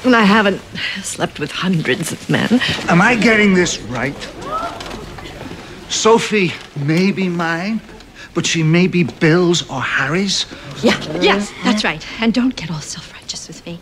And 0.04 0.14
I 0.14 0.22
haven't 0.22 0.60
slept 1.02 1.40
with 1.40 1.50
hundreds 1.50 2.12
of 2.12 2.30
men. 2.30 2.48
Am 2.88 3.00
I 3.00 3.14
getting 3.16 3.54
this 3.54 3.78
right? 3.98 4.16
Sophie 5.88 6.52
may 6.76 7.10
be 7.12 7.28
mine, 7.28 7.80
but 8.34 8.44
she 8.46 8.62
may 8.62 8.86
be 8.86 9.02
Bill's 9.04 9.68
or 9.70 9.80
Harry's. 9.80 10.46
Yeah, 10.82 11.00
yes, 11.20 11.52
that's 11.64 11.82
right. 11.84 12.04
And 12.20 12.32
don't 12.34 12.54
get 12.56 12.70
all 12.70 12.80
self 12.80 13.12
righteous 13.14 13.48
with 13.48 13.64
me, 13.66 13.80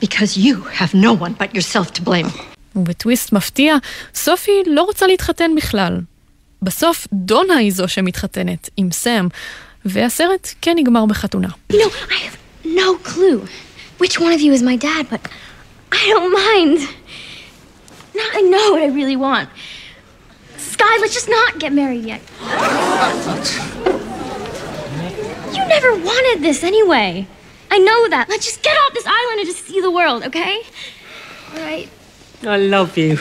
because 0.00 0.36
you 0.36 0.62
have 0.80 0.92
no 0.94 1.12
one 1.12 1.34
but 1.34 1.54
yourself 1.54 1.92
to 1.94 2.02
blame. 2.02 2.30
ובטוויסט 2.76 3.32
מפתיע, 3.32 3.76
סופי 4.14 4.52
לא 4.66 4.82
רוצה 4.82 5.06
להתחתן 5.06 5.50
בכלל. 5.56 6.00
בסוף 6.61 7.07
דונה 7.13 7.57
היא 7.57 7.71
זו 7.71 7.87
שמתחתנת 7.87 8.69
עם 8.77 8.91
סם, 8.91 9.27
והסרט 9.85 10.53
כן 10.61 10.73
נגמר 10.75 11.05
בחתונה. 11.05 11.47
You 11.73 11.75
know, 11.75 11.91
I 12.09 12.19
have 12.25 12.37
no 12.65 12.97
clue 13.03 13.47
which 14.01 14.19
one 14.19 14.33
of 14.33 14.41
you 14.41 14.51
is 14.53 14.63
my 14.63 14.75
dad, 14.75 15.03
but 15.09 15.21
I 15.91 16.03
don't 16.13 16.33
mind. 16.45 16.79
Now 18.15 18.29
I 18.39 18.41
know 18.53 18.65
what 18.73 18.81
I 18.81 18.89
really 18.99 19.15
want. 19.15 19.47
Sky, 20.57 20.93
let's 21.01 21.13
just 21.13 21.29
not 21.29 21.59
get 21.63 21.71
married 21.73 22.05
yet. 22.11 22.21
You 25.55 25.63
never 25.75 25.91
wanted 26.09 26.37
this 26.47 26.63
anyway. 26.63 27.27
I 27.71 27.77
know 27.87 27.99
that. 28.09 28.25
Let's 28.29 28.45
just 28.49 28.61
get 28.63 28.75
off 28.81 28.93
this 28.93 29.07
island 29.19 29.37
and 29.41 29.47
just 29.51 29.61
see 29.67 29.79
the 29.87 29.91
world, 29.99 30.23
okay? 30.29 30.55
All 31.53 31.61
right. 31.69 31.87
I 32.55 32.57
love 32.57 32.97
you. 32.97 33.17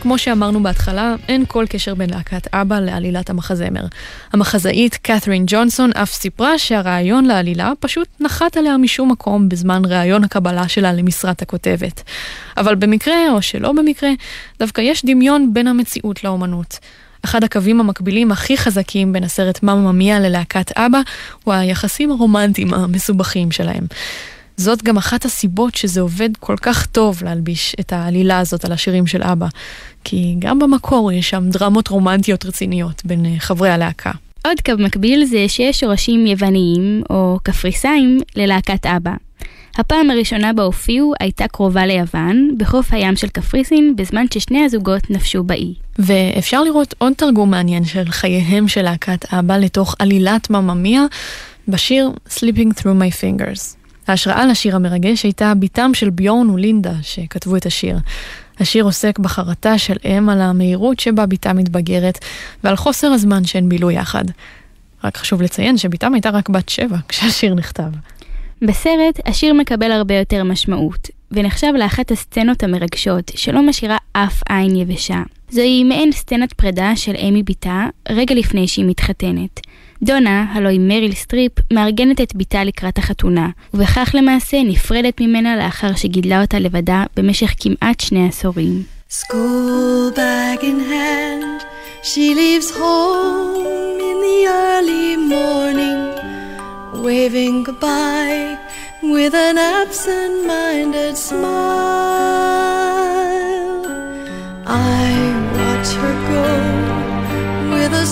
כמו 0.00 0.18
שאמרנו 0.18 0.62
בהתחלה, 0.62 1.14
אין 1.28 1.44
כל 1.48 1.64
קשר 1.68 1.94
בין 1.94 2.10
להקת 2.10 2.54
אבא 2.54 2.80
לעלילת 2.80 3.30
המחזמר. 3.30 3.84
המחזאית 4.32 4.94
קת'רין 4.94 5.44
ג'ונסון 5.46 5.90
אף 5.92 6.12
סיפרה 6.12 6.58
שהרעיון 6.58 7.24
לעלילה 7.24 7.72
פשוט 7.80 8.08
נחת 8.20 8.56
עליה 8.56 8.76
משום 8.76 9.12
מקום 9.12 9.48
בזמן 9.48 9.82
ראיון 9.84 10.24
הקבלה 10.24 10.68
שלה 10.68 10.92
למשרת 10.92 11.42
הכותבת. 11.42 12.02
אבל 12.56 12.74
במקרה, 12.74 13.30
או 13.32 13.42
שלא 13.42 13.72
במקרה, 13.72 14.10
דווקא 14.58 14.80
יש 14.80 15.04
דמיון 15.04 15.54
בין 15.54 15.66
המציאות 15.66 16.24
לאומנות. 16.24 16.78
אחד 17.24 17.44
הקווים 17.44 17.80
המקבילים 17.80 18.32
הכי 18.32 18.56
חזקים 18.56 19.12
בין 19.12 19.24
הסרט 19.24 19.62
מאמא 19.62 19.92
ממיה 19.92 20.20
ללהקת 20.20 20.72
אבא 20.78 21.00
הוא 21.44 21.54
היחסים 21.54 22.10
הרומנטיים 22.10 22.74
המסובכים 22.74 23.50
שלהם. 23.50 23.86
זאת 24.58 24.82
גם 24.82 24.96
אחת 24.96 25.24
הסיבות 25.24 25.74
שזה 25.74 26.00
עובד 26.00 26.36
כל 26.40 26.56
כך 26.62 26.86
טוב 26.86 27.22
להלביש 27.24 27.76
את 27.80 27.92
העלילה 27.92 28.38
הזאת 28.38 28.64
על 28.64 28.72
השירים 28.72 29.06
של 29.06 29.22
אבא. 29.22 29.46
כי 30.04 30.36
גם 30.38 30.58
במקור 30.58 31.12
יש 31.12 31.30
שם 31.30 31.50
דרמות 31.50 31.88
רומנטיות 31.88 32.46
רציניות 32.46 33.02
בין 33.04 33.26
אה, 33.26 33.34
חברי 33.38 33.70
הלהקה. 33.70 34.10
עוד 34.44 34.60
קו 34.66 34.72
מקביל 34.78 35.24
זה 35.24 35.44
שיש 35.48 35.80
שורשים 35.80 36.26
יווניים 36.26 37.02
או 37.10 37.38
קפריסאים 37.42 38.18
ללהקת 38.36 38.86
אבא. 38.86 39.12
הפעם 39.76 40.10
הראשונה 40.10 40.52
בה 40.52 40.62
הופיעו 40.62 41.12
הייתה 41.20 41.48
קרובה 41.48 41.86
ליוון, 41.86 42.54
בחוף 42.56 42.92
הים 42.92 43.16
של 43.16 43.28
קפריסין, 43.28 43.96
בזמן 43.96 44.24
ששני 44.34 44.64
הזוגות 44.64 45.10
נפשו 45.10 45.42
באי. 45.44 45.74
ואפשר 45.98 46.62
לראות 46.62 46.94
עוד 46.98 47.12
תרגום 47.12 47.50
מעניין 47.50 47.84
של 47.84 48.04
חייהם 48.08 48.68
של 48.68 48.82
להקת 48.82 49.34
אבא 49.34 49.56
לתוך 49.56 49.94
עלילת 49.98 50.50
מממיה 50.50 51.02
בשיר 51.68 52.10
Sleeping 52.28 52.80
Through 52.80 53.00
My 53.00 53.22
Fingers. 53.22 53.77
ההשראה 54.10 54.46
לשיר 54.46 54.76
המרגש 54.76 55.22
הייתה 55.22 55.52
בתם 55.54 55.94
של 55.94 56.10
ביורן 56.10 56.50
ולינדה 56.50 56.92
שכתבו 57.02 57.56
את 57.56 57.66
השיר. 57.66 57.98
השיר 58.60 58.84
עוסק 58.84 59.18
בחרטה 59.18 59.78
של 59.78 59.96
אם 60.04 60.28
על 60.28 60.40
המהירות 60.40 61.00
שבה 61.00 61.26
בתה 61.26 61.52
מתבגרת 61.52 62.18
ועל 62.64 62.76
חוסר 62.76 63.06
הזמן 63.06 63.44
שהן 63.44 63.68
בילו 63.68 63.90
יחד. 63.90 64.24
רק 65.04 65.16
חשוב 65.16 65.42
לציין 65.42 65.78
שבתם 65.78 66.14
הייתה 66.14 66.30
רק 66.30 66.48
בת 66.48 66.68
שבע 66.68 66.96
כשהשיר 67.08 67.54
נכתב. 67.54 67.90
בסרט, 68.62 69.20
השיר 69.26 69.54
מקבל 69.54 69.92
הרבה 69.92 70.14
יותר 70.14 70.44
משמעות, 70.44 71.08
ונחשב 71.30 71.72
לאחת 71.78 72.10
הסצנות 72.10 72.62
המרגשות, 72.62 73.32
שלא 73.34 73.62
משאירה 73.62 73.96
אף 74.12 74.42
עין 74.48 74.76
יבשה. 74.76 75.22
זוהי 75.50 75.84
מעין 75.84 76.12
סצנת 76.12 76.52
פרידה 76.52 76.96
של 76.96 77.14
אם 77.28 77.42
מבתה, 77.42 77.86
רגע 78.08 78.34
לפני 78.34 78.68
שהיא 78.68 78.84
מתחתנת. 78.84 79.60
דונה, 80.02 80.44
הלוא 80.52 80.70
היא 80.70 80.80
מריל 80.80 81.14
סטריפ, 81.14 81.52
מארגנת 81.72 82.20
את 82.20 82.34
בתה 82.34 82.64
לקראת 82.64 82.98
החתונה, 82.98 83.48
ובכך 83.74 84.10
למעשה 84.14 84.62
נפרדת 84.62 85.20
ממנה 85.20 85.56
לאחר 85.56 85.94
שגידלה 85.94 86.40
אותה 86.40 86.58
לבדה 86.58 87.04
במשך 87.16 87.54
כמעט 87.58 88.00
שני 88.00 88.28
עשורים. 88.28 88.82
With 99.02 99.34
an 99.34 99.58
absent 99.58 100.46
minded 100.46 101.16
smile. 101.16 101.48
I 104.66 105.08
watch 105.56 105.90
her 106.00 106.16
go 106.28 106.48
with 107.72 107.92
a 107.94 108.06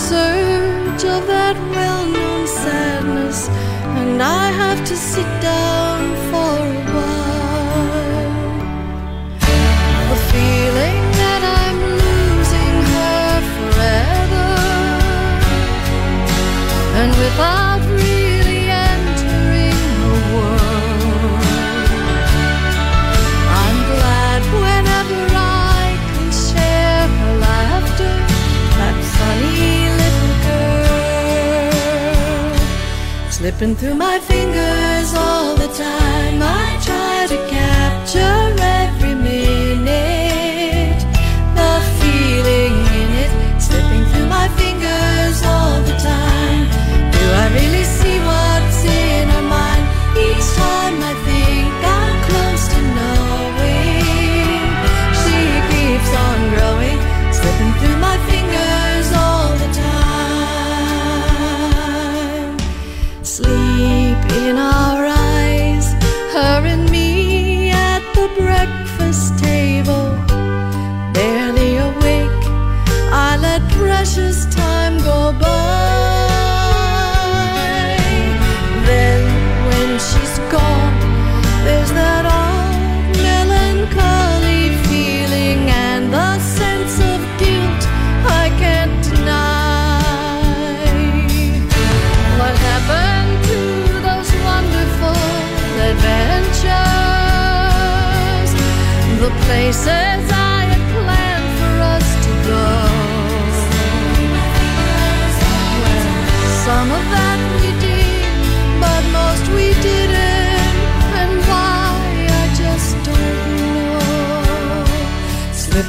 surge 0.98 1.10
of 1.10 1.26
that 1.26 1.56
well 1.70 2.06
known 2.06 2.46
sadness, 2.46 3.48
and 3.98 4.22
I 4.22 4.50
have 4.50 4.84
to 4.86 4.96
sit 4.96 5.26
down 5.42 6.14
for 6.30 6.58
a 6.68 6.84
while. 6.94 8.36
The 10.10 10.18
feeling 10.32 11.02
that 11.20 11.42
I'm 11.60 11.78
losing 12.02 12.76
her 12.94 13.40
forever, 13.56 14.48
and 17.00 17.10
without 17.24 17.75
Slipping 33.56 33.76
through 33.76 33.94
my 33.94 34.18
fingers 34.18 34.55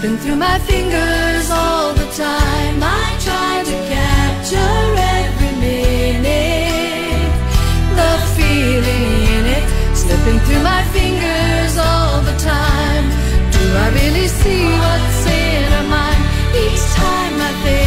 Slipping 0.08 0.24
through 0.24 0.38
my 0.38 0.58
fingers 0.60 1.50
all 1.52 1.94
the 1.94 2.08
time, 2.16 2.80
I 2.82 3.06
try 3.28 3.62
to 3.70 3.76
capture 3.92 4.86
every 5.20 5.54
minute. 5.60 7.34
The 8.00 8.14
feeling 8.38 9.08
in 9.36 9.46
it, 9.58 9.66
slipping 9.94 10.40
through 10.46 10.64
my 10.64 10.82
fingers 10.96 11.78
all 11.78 12.22
the 12.22 12.38
time. 12.40 13.06
Do 13.52 13.64
I 13.84 13.88
really 14.00 14.30
see 14.30 14.64
what's 14.80 15.26
in 15.28 15.64
her 15.76 15.88
mind? 15.90 16.24
Each 16.56 16.86
time 16.96 17.36
I 17.42 17.52
think 17.66 17.87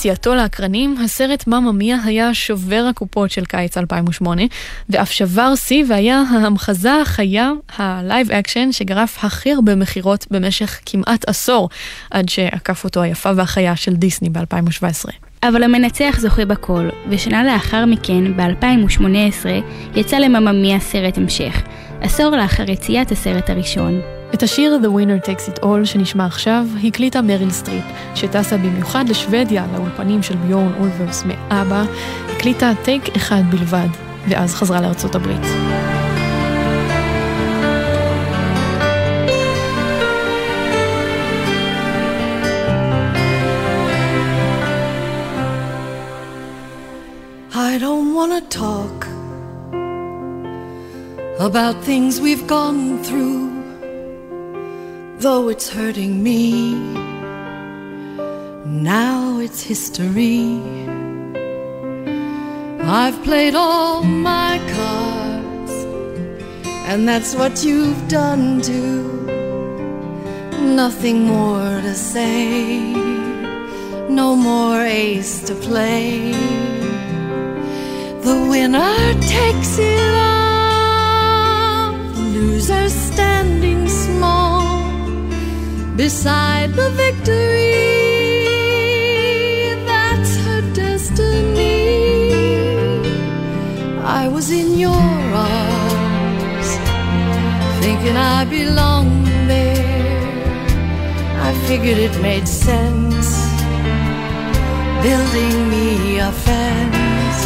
יציאתו 0.00 0.34
לאקרנים, 0.34 0.96
הסרט 1.04 1.46
מאמא 1.46 1.72
מיה 1.72 1.96
היה 2.04 2.34
שובר 2.34 2.86
הקופות 2.90 3.30
של 3.30 3.44
קיץ 3.44 3.78
2008, 3.78 4.42
ואף 4.88 5.10
שבר 5.10 5.54
שיא 5.56 5.84
והיה 5.88 6.22
ההמחזה 6.30 6.94
החיה, 7.02 7.52
הלייב 7.76 8.30
אקשן, 8.30 8.72
שגרף 8.72 9.24
הכי 9.24 9.52
הרבה 9.52 9.74
מכירות 9.74 10.26
במשך 10.30 10.80
כמעט 10.86 11.28
עשור, 11.28 11.68
עד 12.10 12.28
שעקף 12.28 12.84
אותו 12.84 13.02
היפה 13.02 13.30
והחיה 13.36 13.76
של 13.76 13.94
דיסני 13.94 14.28
ב-2017. 14.28 15.10
אבל 15.42 15.62
המנצח 15.62 16.16
זוכה 16.18 16.44
בכל, 16.44 16.88
ושנה 17.08 17.44
לאחר 17.44 17.86
מכן, 17.86 18.36
ב-2018, 18.36 19.46
יצא 19.94 20.16
למאמא 20.16 20.56
מיה 20.56 20.80
סרט 20.80 21.18
המשך, 21.18 21.62
עשור 22.00 22.30
לאחר 22.36 22.70
יציאת 22.70 23.12
הסרט 23.12 23.50
הראשון. 23.50 24.19
את 24.34 24.42
השיר 24.42 24.78
The 24.82 24.86
Winner 24.86 25.26
Takes 25.26 25.56
It 25.56 25.62
All 25.62 25.84
שנשמע 25.84 26.26
עכשיו, 26.26 26.66
הקליטה 26.84 27.22
מריל 27.22 27.50
סטריפ, 27.50 27.84
שטסה 28.14 28.56
במיוחד 28.56 29.08
לשוודיה, 29.08 29.66
לאולפנים 29.72 30.22
של 30.22 30.36
ביורן 30.36 30.72
אולברס 30.80 31.24
מאבא, 31.26 31.84
הקליטה 32.36 32.72
טייק 32.82 33.16
אחד 33.16 33.42
בלבד, 33.50 33.88
ואז 34.28 34.54
חזרה 34.54 34.80
לארצות 34.80 35.14
הברית. 35.14 35.42
I 47.52 47.78
don't 47.78 48.14
want 48.14 48.50
talk 48.50 49.06
about 51.38 51.74
things 51.84 52.20
we've 52.20 52.46
gone 52.46 53.02
through, 53.04 53.49
though 55.20 55.50
it's 55.50 55.68
hurting 55.68 56.22
me. 56.22 56.72
Now 58.64 59.38
it's 59.38 59.62
history. 59.62 60.62
I've 62.80 63.22
played 63.22 63.54
all 63.54 64.02
my 64.02 64.58
cards, 64.76 65.72
and 66.88 67.06
that's 67.06 67.34
what 67.34 67.62
you've 67.62 68.08
done 68.08 68.62
too. 68.62 69.26
Nothing 70.82 71.24
more 71.24 71.82
to 71.82 71.94
say, 71.94 72.80
no 74.08 74.34
more 74.34 74.80
ace 74.80 75.42
to 75.48 75.54
play. 75.54 76.32
The 78.26 78.46
winner 78.48 79.14
takes 79.20 79.78
it 79.78 80.14
all, 80.14 81.92
the 82.14 82.22
loser 82.36 82.88
small 82.88 83.59
beside 86.04 86.72
the 86.80 86.88
victory. 87.04 87.84
That's 89.90 90.32
her 90.44 90.62
destiny. 90.72 91.92
I 94.20 94.26
was 94.34 94.50
in 94.50 94.78
your 94.78 95.10
arms, 95.50 96.68
thinking 97.84 98.16
I 98.16 98.46
belonged 98.58 99.26
there. 99.52 100.22
I 101.48 101.50
figured 101.68 101.98
it 102.06 102.14
made 102.22 102.48
sense, 102.48 103.28
building 105.06 105.56
me 105.74 106.18
a 106.28 106.32
fence 106.46 107.42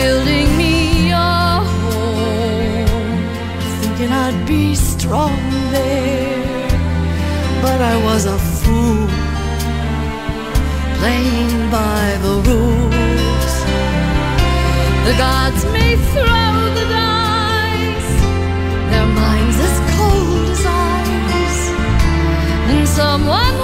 building 0.00 0.48
me 0.56 1.12
a 1.12 1.62
home, 1.76 2.86
thinking 3.80 4.10
I'd 4.24 4.44
be 4.46 4.74
strong 4.74 5.38
there. 5.70 6.23
But 7.66 7.80
I 7.80 7.96
was 8.04 8.26
a 8.26 8.38
fool, 8.60 9.08
playing 10.98 11.70
by 11.70 12.04
the 12.24 12.34
rules. 12.48 13.54
The 15.06 15.14
gods 15.16 15.64
may 15.72 15.96
throw 16.12 16.52
the 16.78 16.86
dice, 17.00 18.14
their 18.90 19.08
minds 19.22 19.56
as 19.68 19.76
cold 19.96 20.46
as 20.54 20.64
ice, 20.66 21.62
and 22.70 22.86
someone 22.86 23.56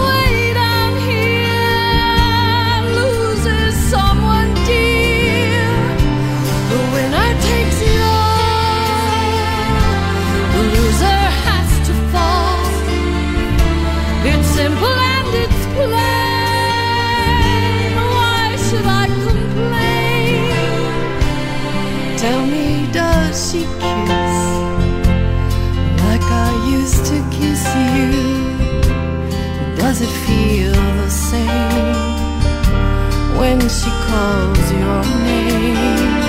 calls 34.10 34.68
your 34.72 35.02
name? 35.24 36.20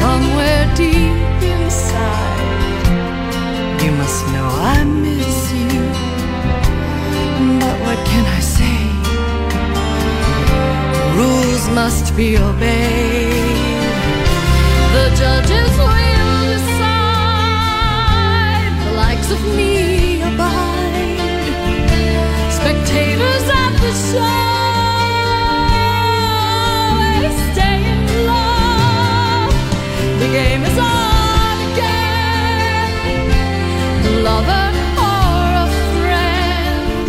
somewhere 0.00 0.64
deep 0.76 1.42
inside. 1.54 2.84
You 3.82 3.90
must 4.00 4.20
know 4.34 4.48
I 4.76 4.78
miss 5.06 5.38
you. 5.60 5.80
But 7.62 7.76
what 7.84 7.98
can 8.10 8.24
I 8.38 8.40
say? 8.56 8.80
Rules 11.18 11.64
must 11.80 12.06
be 12.16 12.28
obeyed. 12.48 13.82
The 14.96 15.06
judges 15.22 15.72
will 15.82 16.40
decide. 16.52 17.08
The 18.84 18.92
likes 19.04 19.30
of 19.36 19.40
me 19.58 19.72
abide. 20.30 21.20
Spectators 22.58 23.46
at 23.62 23.72
the 23.82 23.92
show. 24.08 24.37
The 30.28 30.34
game 30.34 30.62
is 30.62 30.78
on 30.78 31.56
again. 31.72 32.92
A 34.04 34.08
lover 34.28 34.66
or 35.08 35.46
a 35.64 35.66
friend, 35.96 37.08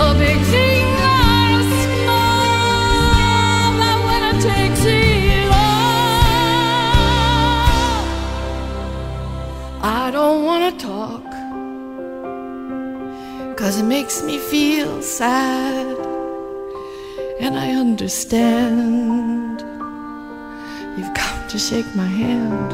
a 0.00 0.02
big 0.14 0.40
thing 0.54 0.86
or 1.12 1.46
a 1.60 1.62
small, 1.84 3.66
that 3.80 3.98
winner 4.06 4.36
takes 4.40 4.82
it 4.86 5.48
all. 5.52 6.32
I 9.82 10.10
don't 10.10 10.40
want 10.46 10.62
to 10.70 10.74
talk, 10.86 11.26
cause 13.58 13.74
it 13.78 13.84
makes 13.84 14.22
me 14.22 14.38
feel 14.38 15.02
sad, 15.02 15.98
and 17.40 17.58
I 17.58 17.72
understand. 17.72 19.47
To 21.58 21.64
shake 21.64 21.92
my 21.96 22.06
hand. 22.06 22.72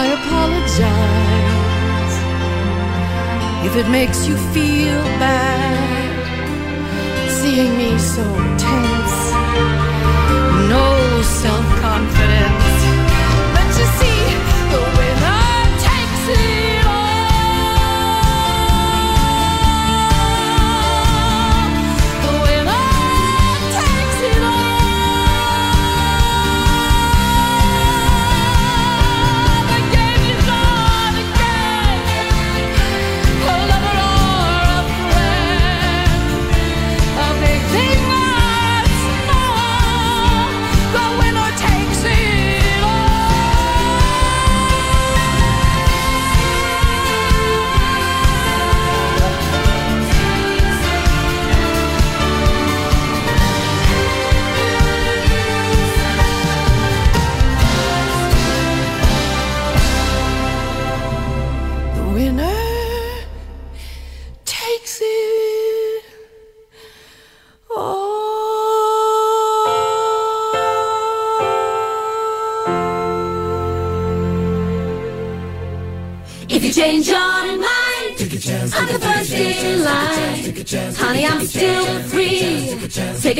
I 0.00 0.02
apologize 0.18 2.14
if 3.66 3.76
it 3.76 3.88
makes 3.88 4.26
you 4.26 4.36
feel 4.52 5.00
bad 5.22 6.10
seeing 7.30 7.78
me 7.78 7.96
so 7.98 8.24
tense. 8.64 9.16
No 10.74 11.22
self 11.22 11.66
confidence. 11.80 12.63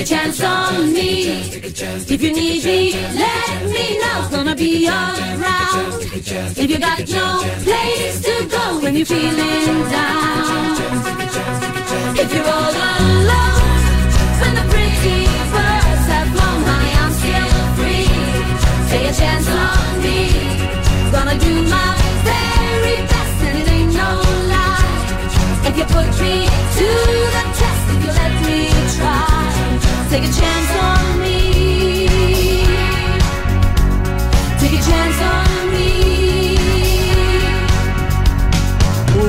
A 0.04 0.06
chance 0.06 0.42
on 0.42 0.92
me. 0.92 1.24
If 2.14 2.22
you 2.22 2.32
need 2.32 2.64
me, 2.64 2.92
let 2.92 3.64
me 3.74 3.98
know. 3.98 4.28
Gonna 4.30 4.54
be 4.54 4.86
around. 4.86 6.02
If 6.62 6.70
you 6.70 6.78
got 6.78 6.98
no 7.08 7.26
place 7.64 8.20
to 8.26 8.46
go 8.54 8.80
when 8.82 8.96
you're 8.96 9.06
feeling 9.06 9.90
down. 9.90 10.76
If 12.22 12.34
you're 12.34 12.48
all 12.56 12.74
alone, 12.92 13.62
when 14.40 14.52
the 14.58 14.64
pretty 14.72 15.20
birds 15.54 16.06
have 16.12 16.28
flown, 16.34 16.60
honey, 16.68 16.92
I'm 17.02 17.12
still 17.20 17.52
free. 17.78 18.08
Take 18.90 19.06
a 19.10 19.14
chance 19.20 19.48
on 19.48 20.02
me. 20.04 20.18
Gonna 21.12 21.36
do 21.38 21.54
my 21.74 21.92
very 22.28 22.96
best, 23.12 23.36
and 23.46 23.58
it 23.60 23.68
ain't 23.76 23.92
no 24.02 24.10
lie. 24.52 25.68
If 25.68 25.74
you 25.78 25.86
put 25.96 26.08
me 26.20 26.36
to 26.76 26.88
the 27.36 27.44
test, 27.58 27.84
if 27.94 27.98
you 28.04 28.12
let 28.20 28.34
me 28.46 28.58
try, 28.96 29.33
take 30.14 30.30
a 30.30 30.32
chance 30.32 30.70
on 30.90 31.20
me. 31.22 32.06
Take 34.60 34.74
a 34.78 34.82
chance 34.90 35.18
on 35.34 35.50
me. 35.74 35.90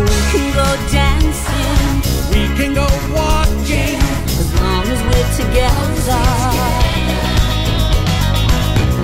We 0.05 0.17
can 0.31 0.47
go 0.61 0.67
dancing. 0.93 1.89
We 2.33 2.43
can 2.57 2.71
go 2.81 2.87
walking. 3.17 3.97
As 4.41 4.49
long 4.61 4.85
as 4.93 5.01
we're 5.09 5.31
together. 5.41 6.23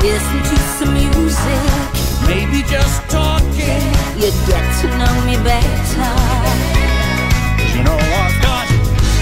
Listen 0.06 0.40
to 0.52 0.58
some 0.78 0.94
music. 0.94 1.64
Maybe 2.30 2.62
just 2.76 2.98
talking. 3.10 3.84
You 4.22 4.30
get 4.50 4.66
to 4.82 4.88
know 5.00 5.16
me 5.26 5.36
better. 5.50 6.14
You 7.74 7.82
know 7.88 7.98
I've 8.22 8.38
got 8.50 8.68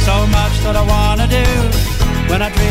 so 0.07 0.27
much 0.37 0.55
that 0.65 0.75
I 0.75 0.83
wanna 0.93 1.27
do. 1.27 1.98
When 2.29 2.43
I 2.43 2.49
dream 2.51 2.68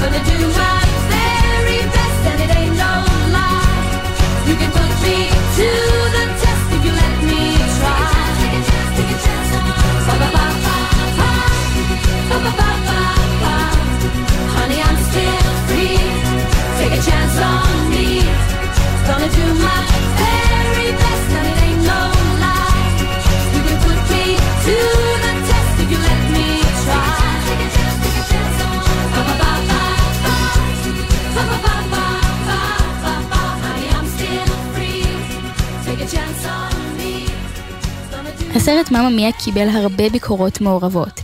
Gonna 0.00 0.24
do 0.24 0.48
my 0.56 0.79
הסרט 38.60 38.90
מאמא 38.90 39.08
מיה 39.08 39.32
קיבל 39.32 39.68
הרבה 39.68 40.08
ביקורות 40.08 40.60
מעורבות, 40.60 41.20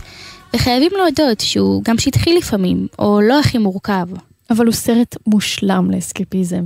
וחייבים 0.53 0.91
להודות 0.97 1.39
שהוא 1.39 1.83
גם 1.83 1.97
שטחי 1.97 2.33
לפעמים, 2.33 2.87
או 2.99 3.21
לא 3.21 3.39
הכי 3.39 3.57
מורכב. 3.57 4.07
אבל 4.49 4.65
הוא 4.65 4.73
סרט 4.73 5.15
מושלם 5.27 5.91
לאסקפיזם. 5.91 6.65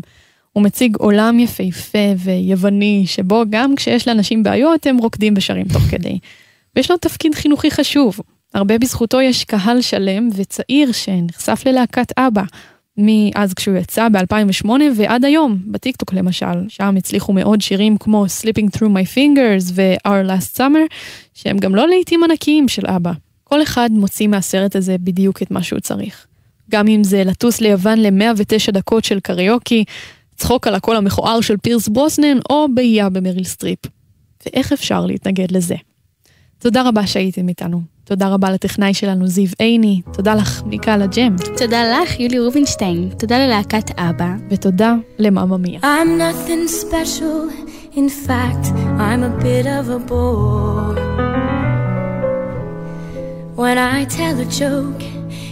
הוא 0.53 0.63
מציג 0.63 0.95
עולם 0.95 1.39
יפהפה 1.39 2.13
ויווני, 2.17 3.03
שבו 3.05 3.43
גם 3.49 3.76
כשיש 3.76 4.07
לאנשים 4.07 4.43
בעיות 4.43 4.88
הם 4.88 4.97
רוקדים 4.97 5.34
ושרים 5.38 5.67
תוך 5.67 5.82
כדי. 5.82 6.19
ויש 6.76 6.91
לו 6.91 6.97
תפקיד 6.97 7.36
חינוכי 7.36 7.72
חשוב. 7.72 8.19
הרבה 8.53 8.78
בזכותו 8.78 9.22
יש 9.22 9.43
קהל 9.43 9.82
שלם 9.82 10.30
וצעיר 10.36 10.91
שנחשף 10.91 11.63
ללהקת 11.65 12.11
אבא. 12.17 12.43
מאז 12.97 13.53
כשהוא 13.53 13.77
יצא 13.77 14.07
ב-2008 14.09 14.69
ועד 14.95 15.25
היום, 15.25 15.57
בטיקטוק 15.65 16.13
למשל, 16.13 16.69
שם 16.69 16.95
הצליחו 16.97 17.33
מאוד 17.33 17.61
שירים 17.61 17.97
כמו 17.97 18.25
Slipping 18.25 18.77
Through 18.77 18.89
My 18.89 19.15
Fingers 19.15 19.71
ו-Our 19.73 20.27
Last 20.27 20.57
Summer, 20.57 20.93
שהם 21.33 21.57
גם 21.57 21.75
לא 21.75 21.87
להיטים 21.88 22.23
ענקיים 22.23 22.67
של 22.67 22.87
אבא. 22.87 23.11
כל 23.43 23.63
אחד 23.63 23.89
מוציא 23.91 24.27
מהסרט 24.27 24.75
הזה 24.75 24.95
בדיוק 24.97 25.41
את 25.41 25.51
מה 25.51 25.63
שהוא 25.63 25.79
צריך. 25.79 26.27
גם 26.69 26.87
אם 26.87 27.03
זה 27.03 27.23
לטוס 27.23 27.61
ליוון 27.61 27.99
ל-109 27.99 28.71
דקות 28.71 29.03
של 29.03 29.19
קריוקי, 29.19 29.83
צחוק 30.35 30.67
על 30.67 30.75
הקול 30.75 30.95
המכוער 30.95 31.41
של 31.41 31.57
פירס 31.57 31.87
ברוסנן, 31.87 32.37
או 32.49 32.67
בהייה 32.73 33.09
במריל 33.09 33.43
סטריפ. 33.43 33.79
ואיך 34.45 34.71
אפשר 34.71 35.05
להתנגד 35.05 35.51
לזה? 35.51 35.75
תודה 36.59 36.81
רבה 36.87 37.07
שהייתם 37.07 37.49
איתנו. 37.49 37.81
תודה 38.12 38.28
רבה 38.28 38.51
לטכנאי 38.51 38.93
שלנו 38.93 39.28
זיו 39.28 39.47
עיני, 39.59 40.01
תודה 40.14 40.36
לך 40.36 40.64
מיקה 40.66 40.97
לג'ם. 40.97 41.36
תודה 41.57 41.84
לך 41.84 42.20
יולי 42.20 42.39
רובינשטיין, 42.39 43.09
תודה 43.20 43.45
ללהקת 43.45 43.99
אבא. 43.99 44.28
ותודה 44.49 44.93
למאמא 45.19 45.53
מיה. 45.53 45.79
I'm 45.80 46.18
nothing 46.18 46.68
special, 46.68 47.49
in 47.95 48.28
fact 48.28 48.66
I'm 48.99 49.24
a 49.24 49.43
bit 49.43 49.66
of 49.66 49.89
a 49.89 49.99
bore. 50.09 50.95
When 53.55 53.78
I 53.78 54.05
tell 54.18 54.36
a 54.45 54.47
joke, 54.62 55.03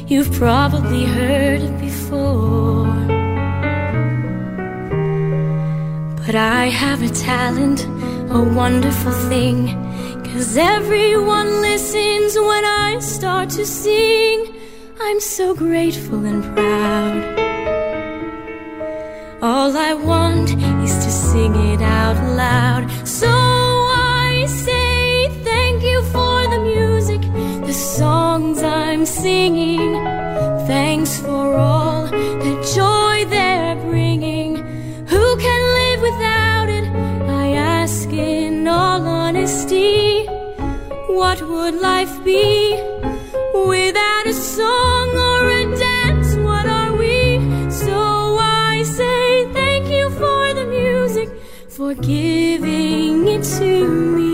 you've 0.10 0.32
probably 0.44 1.04
heard 1.18 1.62
it 1.68 1.76
before. 1.88 2.90
But 6.22 6.36
I 6.36 6.64
have 6.84 7.00
a 7.10 7.12
talent, 7.32 7.80
a 8.38 8.42
wonderful 8.60 9.16
thing. 9.32 9.79
Cause 10.32 10.58
everyone 10.58 11.62
listens 11.62 12.38
when 12.38 12.64
I 12.64 13.00
start 13.00 13.50
to 13.52 13.66
sing. 13.66 14.54
I'm 15.02 15.20
so 15.20 15.56
grateful 15.56 16.24
and 16.24 16.44
proud. 16.56 17.40
All 19.42 19.76
I 19.76 19.94
want 19.94 20.50
is 20.86 20.96
to 21.06 21.12
sing 21.12 21.56
it 21.56 21.82
out 21.82 22.18
loud. 22.36 22.84
So 23.08 23.28
I 23.28 24.46
say 24.48 25.30
thank 25.44 25.82
you 25.84 26.04
for 26.14 26.48
the 26.54 26.60
music, 26.60 27.22
the 27.66 27.74
songs 27.74 28.62
I'm 28.62 29.06
singing. 29.08 29.96
Thanks 30.68 31.20
for 31.20 31.56
all 31.56 32.06
What 41.40 41.50
would 41.50 41.76
life 41.82 42.22
be 42.26 42.74
without 43.54 44.28
a 44.28 44.34
song 44.34 45.10
or 45.16 45.50
a 45.50 45.78
dance? 45.78 46.36
What 46.36 46.66
are 46.66 46.94
we? 46.98 47.40
So 47.72 48.38
I 48.42 48.84
say 48.84 49.46
thank 49.54 49.88
you 49.88 50.10
for 50.10 50.54
the 50.54 50.66
music, 50.66 51.30
for 51.70 51.94
giving 51.94 53.26
it 53.30 53.44
to 53.58 53.88
me. 53.88 54.29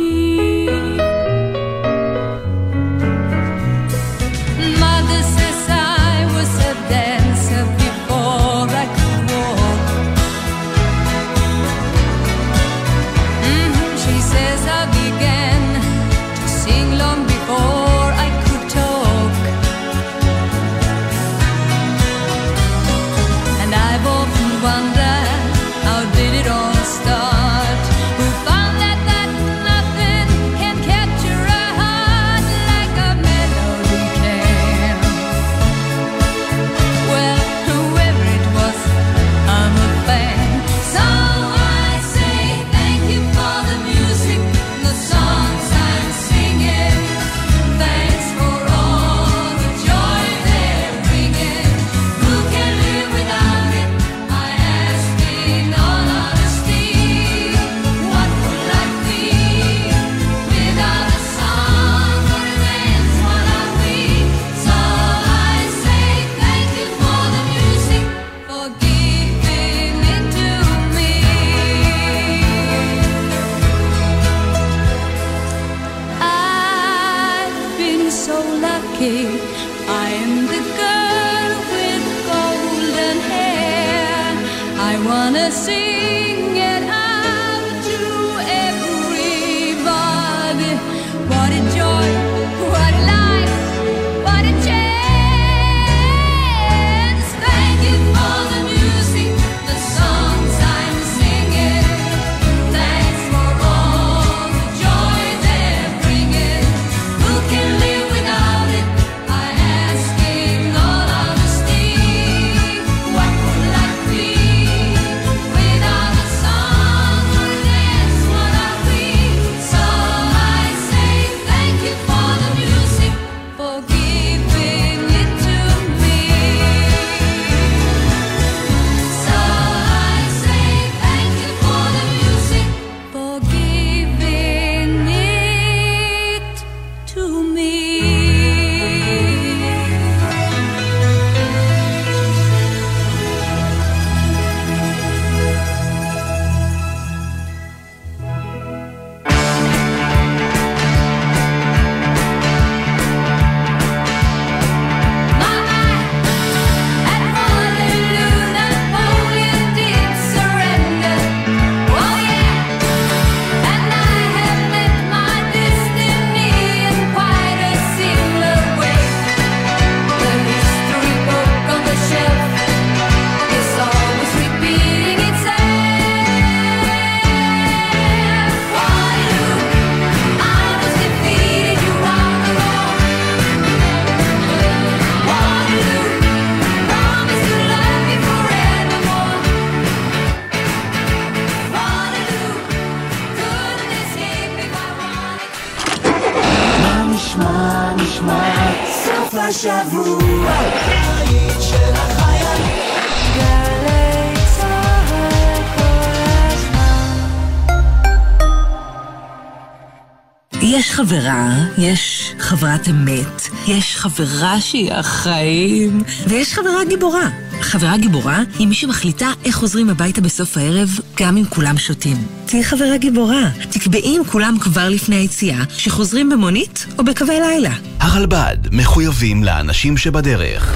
יש 211.77 212.33
חברת 212.39 212.89
אמת, 212.89 213.41
יש 213.67 213.97
חברה 213.97 214.61
שהיא 214.61 214.93
החיים, 214.93 216.03
ויש 216.27 216.53
חברה 216.53 216.85
גיבורה. 216.89 217.29
חברה 217.61 217.97
גיבורה 217.97 218.39
היא 218.59 218.67
מי 218.67 218.75
שמחליטה 218.75 219.31
איך 219.45 219.55
חוזרים 219.55 219.89
הביתה 219.89 220.21
בסוף 220.21 220.57
הערב, 220.57 220.89
גם 221.19 221.37
אם 221.37 221.43
כולם 221.49 221.77
שותים. 221.77 222.17
תהיי 222.45 222.63
חברה 222.63 222.97
גיבורה. 222.97 223.49
תקבעי 223.69 224.15
עם 224.17 224.23
כולם 224.23 224.57
כבר 224.59 224.89
לפני 224.89 225.15
היציאה, 225.15 225.63
שחוזרים 225.77 226.29
במונית 226.29 226.85
או 226.99 227.03
בקווי 227.03 227.39
לילה. 227.39 227.73
הרלב"ד, 227.99 228.57
מחויבים 228.71 229.43
לאנשים 229.43 229.97
שבדרך. 229.97 230.75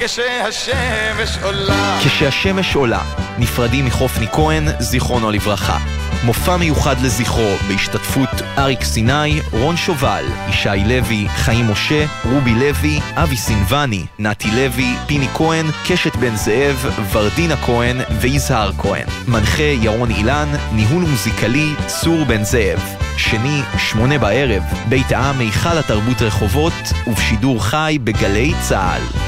כשהשמש 0.00 1.38
עולה 1.42 1.98
כשהשמש 2.04 2.74
עולה 2.74 3.27
נפרדים 3.38 3.86
מחופני 3.86 4.26
כהן, 4.32 4.64
זיכרונו 4.78 5.30
לברכה. 5.30 5.78
מופע 6.24 6.56
מיוחד 6.56 7.00
לזכרו 7.00 7.56
בהשתתפות 7.68 8.28
אריק 8.58 8.84
סיני, 8.84 9.40
רון 9.52 9.76
שובל, 9.76 10.24
ישי 10.48 10.68
לוי, 10.86 11.28
חיים 11.28 11.70
משה, 11.70 12.06
רובי 12.24 12.54
לוי, 12.54 13.00
אבי 13.14 13.36
סינבני, 13.36 14.06
נתי 14.18 14.50
לוי, 14.50 14.94
פיני 15.06 15.28
כהן, 15.34 15.66
קשת 15.86 16.16
בן 16.16 16.36
זאב, 16.36 16.86
ורדינה 17.12 17.56
כהן 17.56 17.96
ויזהר 18.20 18.72
כהן. 18.78 19.06
מנחה 19.28 19.62
ירון 19.62 20.10
אילן, 20.10 20.48
ניהול 20.72 21.02
מוזיקלי 21.02 21.74
צור 21.86 22.24
בן 22.24 22.44
זאב. 22.44 22.80
שני, 23.16 23.62
שמונה 23.78 24.18
בערב, 24.18 24.62
בית 24.88 25.12
העם, 25.12 25.38
היכל 25.38 25.78
התרבות 25.78 26.22
רחובות, 26.22 26.92
ובשידור 27.06 27.64
חי 27.64 27.98
בגלי 28.04 28.52
צה"ל. 28.68 29.27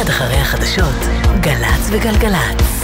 מיד 0.00 0.08
אחרי 0.08 0.36
החדשות, 0.36 0.94
גל"צ 1.40 1.88
וגלגלצ. 1.92 2.79